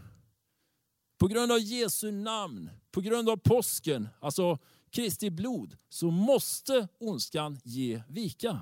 på 1.18 1.27
grund 1.27 1.53
av 1.53 1.59
Jesu 1.59 2.11
namn, 2.11 2.70
på 2.90 3.01
grund 3.01 3.29
av 3.29 3.37
påsken, 3.37 4.09
alltså 4.20 4.59
Kristi 4.90 5.31
blod, 5.31 5.77
så 5.88 6.11
måste 6.11 6.88
ondskan 6.98 7.61
ge 7.64 8.03
vika. 8.09 8.61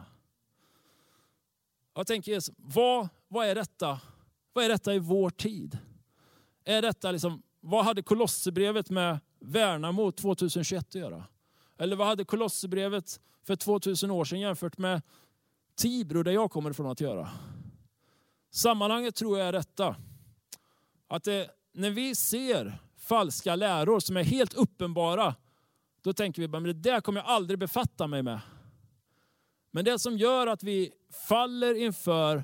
Jag 1.95 2.07
tänker, 2.07 2.43
vad, 2.57 3.09
vad, 3.29 3.47
är 3.47 3.55
detta? 3.55 4.01
vad 4.53 4.65
är 4.65 4.69
detta 4.69 4.95
i 4.95 4.99
vår 4.99 5.31
tid? 5.31 5.79
Är 6.65 6.83
detta 6.83 7.13
liksom, 7.13 7.43
vad 7.61 7.85
hade 7.85 8.03
Kolosserbrevet 8.03 8.91
med 8.91 9.21
Värnamo 9.41 10.13
2021 10.13 10.87
att 10.89 10.95
göra? 10.95 11.25
Eller 11.79 11.97
vad 11.97 12.07
hade 12.07 12.25
Kolosserbrevet 12.25 13.21
för 13.43 13.57
2000 13.57 14.11
år 14.11 14.25
sedan 14.25 14.41
jämfört 14.41 14.79
med 14.79 15.03
Tibro 15.77 16.23
där 16.23 16.33
jag 16.33 16.51
kommer 16.51 16.71
ifrån 16.71 16.87
att 16.87 17.01
göra? 17.01 17.29
Sammanhanget 18.51 19.15
tror 19.15 19.39
jag 19.39 19.49
är 19.49 19.53
detta. 19.53 19.97
Att 21.09 21.25
det, 21.25 21.51
när 21.73 21.91
vi 21.91 22.15
ser 22.15 22.79
falska 22.97 23.57
läror 23.57 24.01
som 24.01 24.17
är 24.17 24.25
helt 24.25 24.55
uppenbara, 24.55 25.35
då 26.03 26.13
tänker 26.13 26.43
vi 26.43 26.49
bara, 26.49 26.61
men 26.61 26.81
det 26.81 26.91
där 26.91 27.01
kommer 27.01 27.21
jag 27.21 27.29
aldrig 27.29 27.59
befatta 27.59 28.07
mig 28.07 28.23
med. 28.23 28.41
Men 29.71 29.85
det 29.85 29.99
som 29.99 30.19
gör 30.19 30.47
att 30.47 30.63
vi 30.63 30.93
faller 31.29 31.75
inför, 31.75 32.37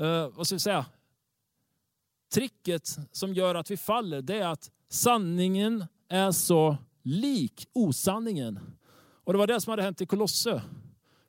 eh, 0.00 0.28
vad 0.28 0.46
ska 0.46 0.56
vi 0.56 0.60
säga, 0.60 0.86
tricket 2.32 2.96
som 3.12 3.34
gör 3.34 3.54
att 3.54 3.70
vi 3.70 3.76
faller, 3.76 4.22
det 4.22 4.38
är 4.38 4.48
att 4.48 4.70
sanningen 4.88 5.84
är 6.08 6.32
så 6.32 6.76
lik 7.02 7.68
osanningen. 7.72 8.60
Och 9.24 9.32
det 9.32 9.38
var 9.38 9.46
det 9.46 9.60
som 9.60 9.70
hade 9.70 9.82
hänt 9.82 10.00
i 10.00 10.06
Kolosse. 10.06 10.62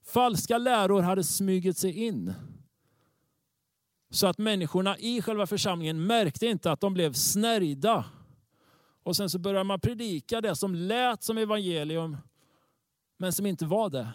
Falska 0.06 0.58
läror 0.58 1.02
hade 1.02 1.24
smugit 1.24 1.78
sig 1.78 2.06
in. 2.06 2.34
Så 4.10 4.28
att 4.28 4.38
människorna 4.38 4.98
i 4.98 5.22
själva 5.22 5.48
församlingen 5.48 6.06
märkte 6.06 6.46
inte 6.46 6.72
att 6.72 6.82
de 6.82 6.94
blev 6.94 7.14
snärjda. 7.14 8.06
Och 9.04 9.16
sen 9.16 9.30
så 9.30 9.40
började 9.40 9.64
man 9.64 9.80
predika 9.80 10.42
det 10.42 10.56
som 10.56 10.76
lät 10.76 11.24
som 11.24 11.38
evangelium, 11.38 12.18
men 13.18 13.34
som 13.34 13.46
inte 13.46 13.66
var 13.66 13.90
det. 13.90 14.10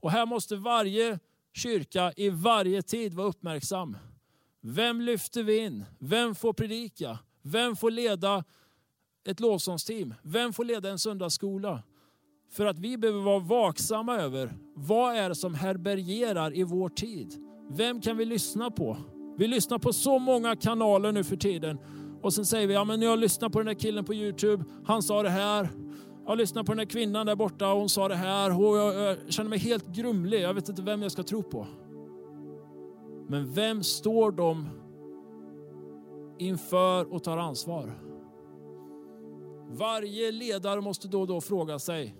Och 0.00 0.10
här 0.10 0.26
måste 0.26 0.56
varje 0.56 1.18
kyrka 1.52 2.12
i 2.16 2.28
varje 2.28 2.82
tid 2.82 3.14
vara 3.14 3.26
uppmärksam. 3.26 3.96
Vem 4.60 5.00
lyfter 5.00 5.42
vi 5.42 5.58
in? 5.58 5.84
Vem 5.98 6.34
får 6.34 6.52
predika? 6.52 7.18
Vem 7.42 7.76
får 7.76 7.90
leda 7.90 8.44
ett 9.26 9.40
lovsångsteam? 9.40 10.14
Vem 10.22 10.52
får 10.52 10.64
leda 10.64 10.90
en 10.90 10.98
söndagsskola? 10.98 11.82
För 12.50 12.66
att 12.66 12.78
vi 12.78 12.96
behöver 12.96 13.20
vara 13.20 13.38
vaksamma 13.38 14.16
över 14.16 14.52
vad 14.74 15.16
är 15.16 15.28
det 15.28 15.34
som 15.34 15.54
herbergerar 15.54 16.56
i 16.56 16.62
vår 16.62 16.88
tid? 16.88 17.49
Vem 17.72 18.00
kan 18.00 18.16
vi 18.16 18.24
lyssna 18.24 18.70
på? 18.70 18.96
Vi 19.36 19.46
lyssnar 19.46 19.78
på 19.78 19.92
så 19.92 20.18
många 20.18 20.56
kanaler 20.56 21.12
nu 21.12 21.24
för 21.24 21.36
tiden. 21.36 21.78
Och 22.22 22.32
sen 22.32 22.46
säger 22.46 22.66
vi, 22.66 22.74
ja 22.74 22.84
men 22.84 23.02
jag 23.02 23.18
lyssnar 23.18 23.48
på 23.48 23.58
den 23.58 23.66
där 23.66 23.74
killen 23.74 24.04
på 24.04 24.14
Youtube, 24.14 24.64
han 24.84 25.02
sa 25.02 25.22
det 25.22 25.30
här. 25.30 25.68
Jag 26.26 26.38
lyssnar 26.38 26.64
på 26.64 26.72
den 26.72 26.78
där 26.78 26.84
kvinnan 26.84 27.26
där 27.26 27.36
borta 27.36 27.72
och 27.72 27.78
hon 27.78 27.88
sa 27.88 28.08
det 28.08 28.14
här. 28.14 28.60
Och 28.60 28.76
jag, 28.76 28.94
jag 28.94 29.32
känner 29.32 29.50
mig 29.50 29.58
helt 29.58 29.86
grumlig, 29.86 30.40
jag 30.40 30.54
vet 30.54 30.68
inte 30.68 30.82
vem 30.82 31.02
jag 31.02 31.12
ska 31.12 31.22
tro 31.22 31.42
på. 31.42 31.66
Men 33.28 33.52
vem 33.52 33.82
står 33.82 34.32
de 34.32 34.68
inför 36.38 37.12
och 37.12 37.24
tar 37.24 37.36
ansvar? 37.36 38.02
Varje 39.68 40.32
ledare 40.32 40.80
måste 40.80 41.08
då 41.08 41.20
och 41.20 41.26
då 41.26 41.40
fråga 41.40 41.78
sig, 41.78 42.16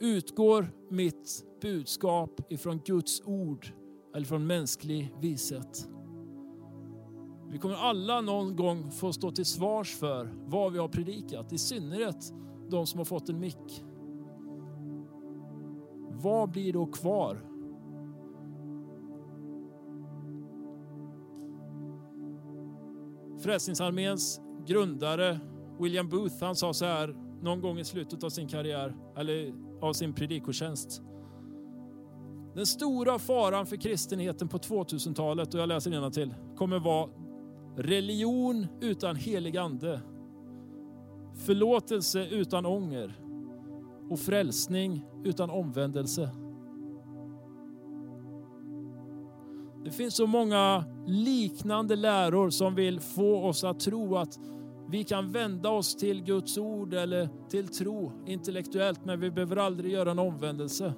utgår 0.00 0.72
mitt 0.88 1.44
budskap 1.62 2.40
ifrån 2.52 2.80
Guds 2.84 3.22
ord 3.24 3.72
eller 4.14 4.26
från 4.26 4.46
mänsklig 4.46 5.14
vishet? 5.20 5.88
Vi 7.50 7.58
kommer 7.58 7.74
alla 7.74 8.20
någon 8.20 8.56
gång 8.56 8.90
få 8.90 9.12
stå 9.12 9.30
till 9.30 9.44
svars 9.44 9.96
för 9.96 10.34
vad 10.46 10.72
vi 10.72 10.78
har 10.78 10.88
predikat, 10.88 11.52
i 11.52 11.58
synnerhet 11.58 12.32
de 12.68 12.86
som 12.86 12.98
har 12.98 13.04
fått 13.04 13.28
en 13.28 13.40
mick. 13.40 13.84
Vad 16.22 16.50
blir 16.50 16.72
då 16.72 16.86
kvar? 16.86 17.46
Frälsningsarméns 23.42 24.40
grundare 24.66 25.40
William 25.80 26.08
Booth 26.08 26.34
han 26.40 26.56
sa 26.56 26.74
så 26.74 26.84
här 26.84 27.16
någon 27.42 27.60
gång 27.60 27.78
i 27.78 27.84
slutet 27.84 28.24
av 28.24 28.28
sin 28.28 28.48
karriär, 28.48 28.96
eller 29.16 29.54
av 29.80 29.92
sin 29.92 30.12
predikotjänst. 30.12 31.02
Den 32.54 32.66
stora 32.66 33.18
faran 33.18 33.66
för 33.66 33.76
kristenheten 33.76 34.48
på 34.48 34.58
2000-talet, 34.58 35.54
och 35.54 35.60
jag 35.60 35.68
läser 35.68 36.10
till 36.10 36.34
kommer 36.56 36.78
vara 36.78 37.08
religion 37.76 38.66
utan 38.80 39.16
helig 39.16 39.56
ande, 39.56 40.00
förlåtelse 41.46 42.26
utan 42.30 42.66
ånger 42.66 43.14
och 44.10 44.18
frälsning 44.18 45.04
utan 45.24 45.50
omvändelse. 45.50 46.30
Det 49.84 49.90
finns 49.90 50.16
så 50.16 50.26
många 50.26 50.84
liknande 51.06 51.96
läror 51.96 52.50
som 52.50 52.74
vill 52.74 53.00
få 53.00 53.44
oss 53.44 53.64
att 53.64 53.80
tro 53.80 54.16
att 54.16 54.38
vi 54.90 55.04
kan 55.04 55.32
vända 55.32 55.70
oss 55.70 55.96
till 55.96 56.22
Guds 56.22 56.58
ord 56.58 56.94
eller 56.94 57.28
till 57.48 57.68
tro 57.68 58.12
intellektuellt, 58.26 59.04
men 59.04 59.20
vi 59.20 59.30
behöver 59.30 59.56
aldrig 59.56 59.92
göra 59.92 60.10
en 60.10 60.18
omvändelse. 60.18 60.94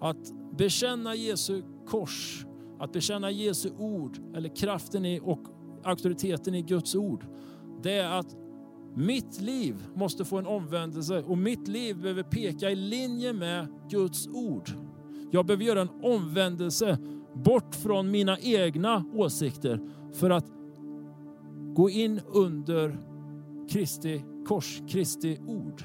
Att 0.00 0.32
bekänna 0.58 1.14
Jesu 1.14 1.62
kors, 1.86 2.46
att 2.78 2.92
bekänna 2.92 3.30
Jesu 3.30 3.70
ord 3.78 4.18
eller 4.34 4.56
kraften 4.56 5.04
i 5.04 5.20
och 5.22 5.40
auktoriteten 5.84 6.54
i 6.54 6.62
Guds 6.62 6.94
ord. 6.94 7.26
Det 7.82 7.92
är 7.92 8.18
att 8.18 8.36
mitt 8.94 9.40
liv 9.40 9.86
måste 9.94 10.24
få 10.24 10.38
en 10.38 10.46
omvändelse 10.46 11.22
och 11.22 11.38
mitt 11.38 11.68
liv 11.68 11.96
behöver 11.96 12.22
peka 12.22 12.70
i 12.70 12.76
linje 12.76 13.32
med 13.32 13.66
Guds 13.90 14.28
ord. 14.28 14.70
Jag 15.30 15.46
behöver 15.46 15.64
göra 15.64 15.80
en 15.80 15.90
omvändelse 16.02 16.98
bort 17.34 17.74
från 17.74 18.10
mina 18.10 18.38
egna 18.38 19.04
åsikter 19.14 19.80
för 20.12 20.30
att 20.30 20.46
gå 21.74 21.90
in 21.90 22.20
under 22.26 22.98
Kristi 23.68 24.24
kors, 24.46 24.82
Kristi 24.88 25.38
ord. 25.46 25.82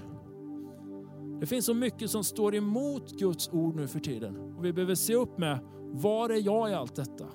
Det 1.44 1.48
finns 1.48 1.66
så 1.66 1.74
mycket 1.74 2.12
som 2.12 2.24
står 2.24 2.56
emot 2.56 3.12
Guds 3.12 3.50
ord 3.50 3.76
nu 3.76 3.88
för 3.88 4.00
tiden. 4.00 4.38
Och 4.58 4.66
vi 4.66 4.74
behöver 4.74 4.96
se 4.96 5.16
upp 5.16 5.38
med, 5.38 5.60
var 5.92 6.30
är 6.30 6.46
jag 6.46 6.72
i 6.72 6.74
allt 6.74 6.96
detta? 6.96 7.26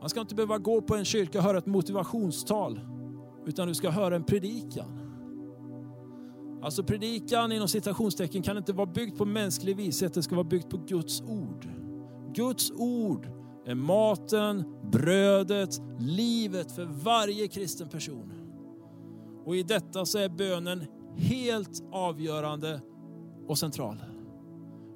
Man 0.00 0.08
ska 0.08 0.20
inte 0.20 0.34
behöva 0.34 0.58
gå 0.58 0.82
på 0.82 0.94
en 0.96 1.04
kyrka 1.04 1.38
och 1.38 1.44
höra 1.44 1.58
ett 1.58 1.66
motivationstal, 1.66 2.80
utan 3.46 3.68
du 3.68 3.74
ska 3.74 3.90
höra 3.90 4.16
en 4.16 4.24
predikan. 4.24 5.00
Alltså 6.62 6.84
predikan 6.84 7.52
inom 7.52 7.68
citationstecken 7.68 8.42
kan 8.42 8.56
inte 8.56 8.72
vara 8.72 8.86
byggd 8.86 9.18
på 9.18 9.24
mänsklig 9.24 9.76
vishet, 9.76 10.14
det 10.14 10.22
ska 10.22 10.34
vara 10.34 10.48
byggt 10.48 10.70
på 10.70 10.76
Guds 10.76 11.22
ord. 11.22 11.68
Guds 12.34 12.70
ord 12.70 13.28
är 13.66 13.74
maten, 13.74 14.64
brödet, 14.92 15.80
livet 15.98 16.72
för 16.72 16.84
varje 16.84 17.48
kristen 17.48 17.88
person. 17.88 18.39
Och 19.50 19.56
i 19.56 19.62
detta 19.62 20.06
så 20.06 20.18
är 20.18 20.28
bönen 20.28 20.84
helt 21.16 21.82
avgörande 21.92 22.80
och 23.48 23.58
central. 23.58 23.96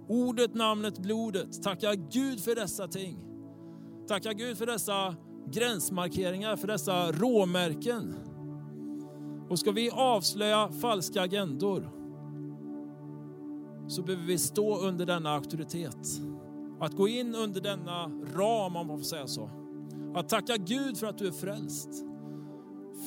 Ordet, 0.09 0.55
namnet, 0.55 0.99
blodet. 0.99 1.63
Tacka 1.63 1.95
Gud 1.95 2.41
för 2.41 2.55
dessa 2.55 2.89
ting. 2.89 3.19
Tacka 4.09 4.33
Gud 4.33 4.59
för 4.59 4.67
dessa 4.67 5.15
gränsmarkeringar, 5.53 6.57
för 6.57 6.67
dessa 6.67 7.13
råmärken. 7.13 8.15
Och 9.51 9.59
ska 9.59 9.73
vi 9.73 9.91
avslöja 9.91 10.69
falska 10.69 11.23
agendor, 11.23 11.91
så 13.89 14.03
behöver 14.03 14.27
vi 14.27 14.39
stå 14.39 14.79
under 14.79 15.07
denna 15.07 15.31
auktoritet. 15.31 16.21
Att 16.81 16.93
gå 16.93 17.09
in 17.09 17.35
under 17.35 17.61
denna 17.61 18.07
ram, 18.35 18.77
om 18.77 18.87
man 18.87 18.99
får 18.99 19.05
säga 19.05 19.27
så. 19.27 19.51
Att 20.15 20.29
tacka 20.29 20.57
Gud 20.57 20.99
för 20.99 21.07
att 21.07 21.19
du 21.19 21.27
är 21.27 21.33
frälst. 21.33 22.05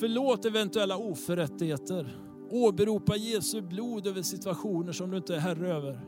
Förlåt 0.00 0.44
eventuella 0.44 0.96
oförrättigheter. 0.96 2.16
Åberopa 2.50 3.16
Jesu 3.16 3.62
blod 3.62 4.06
över 4.06 4.22
situationer 4.22 4.92
som 4.92 5.10
du 5.10 5.16
inte 5.16 5.34
är 5.34 5.38
herre 5.38 5.74
över. 5.74 6.00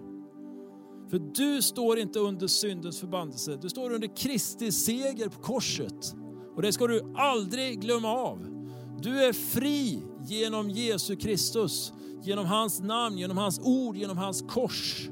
För 1.11 1.19
du 1.19 1.63
står 1.63 1.99
inte 1.99 2.19
under 2.19 2.47
syndens 2.47 3.01
förbannelse, 3.01 3.59
du 3.63 3.69
står 3.69 3.93
under 3.93 4.17
Kristi 4.17 4.73
seger 4.73 5.29
på 5.29 5.41
korset. 5.41 6.15
Och 6.57 6.63
det 6.63 6.73
ska 6.73 6.87
du 6.87 7.15
aldrig 7.17 7.81
glömma 7.81 8.09
av. 8.09 8.47
Du 9.03 9.25
är 9.25 9.33
fri 9.33 10.03
genom 10.27 10.71
Jesu 10.71 11.17
Kristus, 11.17 11.93
genom 12.23 12.47
hans 12.47 12.81
namn, 12.81 13.19
genom 13.19 13.39
hans 13.39 13.61
ord, 13.61 13.97
genom 13.97 14.19
hans 14.19 14.43
kors. 14.43 15.09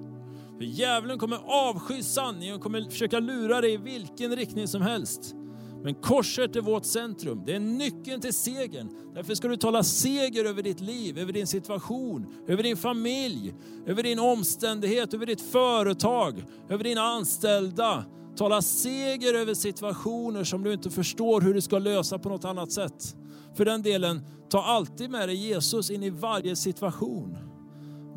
För 0.58 0.64
djävulen 0.64 1.18
kommer 1.18 1.38
avsky 1.46 2.02
sanningen 2.02 2.54
och 2.54 2.60
kommer 2.60 2.90
försöka 2.90 3.20
lura 3.20 3.60
dig 3.60 3.72
i 3.72 3.76
vilken 3.76 4.36
riktning 4.36 4.68
som 4.68 4.82
helst. 4.82 5.34
Men 5.82 5.94
korset 5.94 6.56
är 6.56 6.60
vårt 6.60 6.84
centrum. 6.84 7.42
Det 7.46 7.54
är 7.54 7.60
nyckeln 7.60 8.20
till 8.20 8.34
segern. 8.34 8.88
Därför 9.14 9.34
ska 9.34 9.48
du 9.48 9.56
tala 9.56 9.82
seger 9.82 10.44
över 10.44 10.62
ditt 10.62 10.80
liv, 10.80 11.18
över 11.18 11.32
din 11.32 11.46
situation, 11.46 12.26
över 12.48 12.62
din 12.62 12.76
familj, 12.76 13.54
över 13.86 14.02
din 14.02 14.18
omständighet, 14.18 15.14
över 15.14 15.26
ditt 15.26 15.40
företag, 15.40 16.44
över 16.68 16.84
dina 16.84 17.00
anställda. 17.00 18.04
Tala 18.36 18.62
seger 18.62 19.34
över 19.34 19.54
situationer 19.54 20.44
som 20.44 20.62
du 20.62 20.72
inte 20.72 20.90
förstår 20.90 21.40
hur 21.40 21.54
du 21.54 21.60
ska 21.60 21.78
lösa 21.78 22.18
på 22.18 22.28
något 22.28 22.44
annat 22.44 22.72
sätt. 22.72 23.16
För 23.56 23.64
den 23.64 23.82
delen, 23.82 24.20
ta 24.50 24.62
alltid 24.62 25.10
med 25.10 25.28
dig 25.28 25.36
Jesus 25.36 25.90
in 25.90 26.02
i 26.02 26.10
varje 26.10 26.56
situation. 26.56 27.38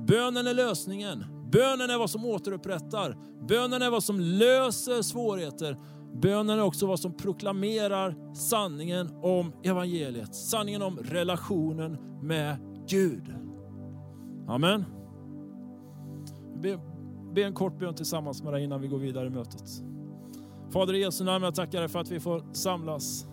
Bönen 0.07 0.47
är 0.47 0.53
lösningen. 0.53 1.25
Bönen 1.51 1.89
är 1.89 1.97
vad 1.97 2.09
som 2.09 2.25
återupprättar. 2.25 3.17
Bönen 3.47 3.81
är 3.81 3.89
vad 3.89 4.03
som 4.03 4.19
löser 4.19 5.01
svårigheter. 5.01 5.77
Bönen 6.13 6.59
är 6.59 6.63
också 6.63 6.87
vad 6.87 6.99
som 6.99 7.13
proklamerar 7.13 8.15
sanningen 8.33 9.09
om 9.21 9.53
evangeliet. 9.63 10.35
Sanningen 10.35 10.81
om 10.81 10.97
relationen 10.97 11.97
med 12.21 12.57
Gud. 12.87 13.35
Amen. 14.47 14.85
Be, 16.61 16.79
be 17.35 17.43
en 17.43 17.53
kort 17.53 17.79
bön 17.79 17.95
tillsammans 17.95 18.43
med 18.43 18.53
dig 18.53 18.63
innan 18.63 18.81
vi 18.81 18.87
går 18.87 18.97
vidare 18.97 19.27
i 19.27 19.29
mötet. 19.29 19.69
Fader 20.73 20.93
i 20.93 20.99
Jesu 20.99 21.23
namn, 21.23 21.45
jag 21.45 21.55
tackar 21.55 21.79
dig 21.79 21.89
för 21.89 21.99
att 21.99 22.11
vi 22.11 22.19
får 22.19 22.53
samlas. 22.53 23.27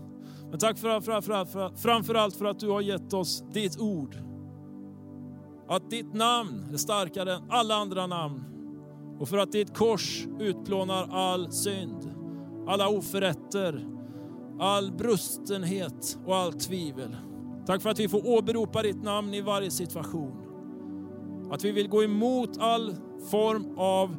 Men 0.50 0.58
tack 0.58 0.78
för, 0.78 1.00
för, 1.00 1.20
för, 1.20 1.44
för, 1.44 1.76
framför 1.76 2.14
allt 2.14 2.36
för 2.36 2.44
att 2.44 2.60
du 2.60 2.68
har 2.70 2.80
gett 2.80 3.12
oss 3.12 3.44
ditt 3.52 3.80
ord. 3.80 4.16
Att 5.68 5.90
ditt 5.90 6.14
namn 6.14 6.68
är 6.72 6.76
starkare 6.76 7.34
än 7.34 7.42
alla 7.48 7.74
andra 7.74 8.06
namn. 8.06 8.44
Och 9.18 9.28
för 9.28 9.38
att 9.38 9.52
ditt 9.52 9.76
kors 9.76 10.26
utplånar 10.38 11.08
all 11.10 11.52
synd 11.52 12.17
alla 12.68 12.88
oförrätter, 12.88 13.86
all 14.60 14.92
brustenhet 14.92 16.18
och 16.26 16.36
all 16.36 16.52
tvivel. 16.52 17.16
Tack 17.66 17.82
för 17.82 17.90
att 17.90 18.00
vi 18.00 18.08
får 18.08 18.28
åberopa 18.28 18.82
ditt 18.82 19.02
namn 19.02 19.34
i 19.34 19.40
varje 19.40 19.70
situation. 19.70 20.32
Att 21.50 21.64
vi 21.64 21.72
vill 21.72 21.88
gå 21.88 22.04
emot 22.04 22.58
all 22.58 22.94
form 23.30 23.78
av 23.78 24.16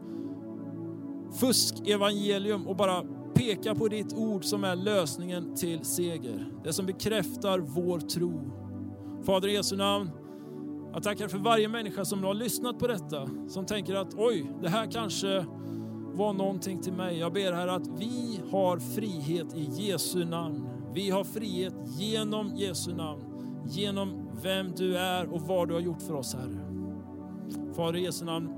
fuskevangelium 1.40 2.68
och 2.68 2.76
bara 2.76 3.04
peka 3.36 3.76
på 3.76 3.88
ditt 3.88 4.14
ord 4.14 4.46
som 4.46 4.64
är 4.64 4.76
lösningen 4.76 5.56
till 5.56 5.86
seger. 5.86 6.52
Det 6.64 6.74
som 6.74 6.86
bekräftar 6.86 7.60
vår 7.60 8.00
tro. 8.00 8.52
Fader 9.26 9.48
i 9.48 9.54
Jesu 9.54 9.76
namn, 9.76 10.10
jag 10.94 11.04
tackar 11.04 11.28
för 11.28 11.38
varje 11.38 11.68
människa 11.68 12.06
som 12.06 12.24
har 12.24 12.34
lyssnat 12.34 12.80
på 12.80 12.88
detta, 12.88 13.30
som 13.48 13.66
tänker 13.66 13.96
att 13.96 14.14
oj, 14.14 14.52
det 14.62 14.70
här 14.70 14.92
kanske 14.92 15.46
var 16.20 16.34
någonting 16.34 16.82
till 16.82 16.94
mig. 16.94 17.20
Jag 17.20 17.34
ber 17.34 17.52
Herre 17.52 17.72
att 17.72 17.88
vi 17.88 18.42
har 18.52 18.80
frihet 18.80 19.56
i 19.56 19.64
Jesu 19.64 20.26
namn. 20.26 20.68
Vi 20.94 21.10
har 21.10 21.24
frihet 21.24 21.74
genom 21.86 22.56
Jesu 22.56 22.96
namn, 22.96 23.22
genom 23.66 24.30
vem 24.44 24.72
du 24.78 24.98
är 24.98 25.34
och 25.34 25.42
vad 25.42 25.68
du 25.68 25.74
har 25.74 25.82
gjort 25.82 26.02
för 26.02 26.14
oss 26.14 26.36
Herre. 26.36 26.60
Fader 27.76 28.00
i 28.00 28.04
Jesu 28.04 28.26
namn, 28.26 28.50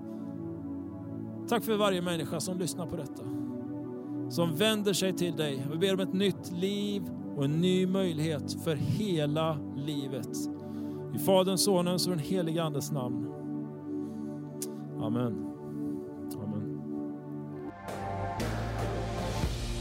tack 1.49 1.63
för 1.63 1.77
varje 1.77 2.01
människa 2.01 2.39
som 2.39 2.57
lyssnar 2.57 2.85
på 2.85 2.95
detta. 2.95 3.23
Som 4.29 4.55
vänder 4.55 4.93
sig 4.93 5.13
till 5.13 5.35
dig. 5.35 5.67
Vi 5.71 5.77
ber 5.77 5.93
om 5.93 5.99
ett 5.99 6.13
nytt 6.13 6.51
liv 6.51 7.03
och 7.37 7.45
en 7.45 7.61
ny 7.61 7.87
möjlighet 7.87 8.63
för 8.63 8.75
hela 8.75 9.57
livet. 9.75 10.29
I 11.15 11.19
Faderns, 11.19 11.63
Sonens 11.63 12.07
och 12.07 12.11
den 12.11 12.19
helige 12.19 12.63
Andes 12.63 12.91
namn. 12.91 13.27
Amen. 15.01 15.50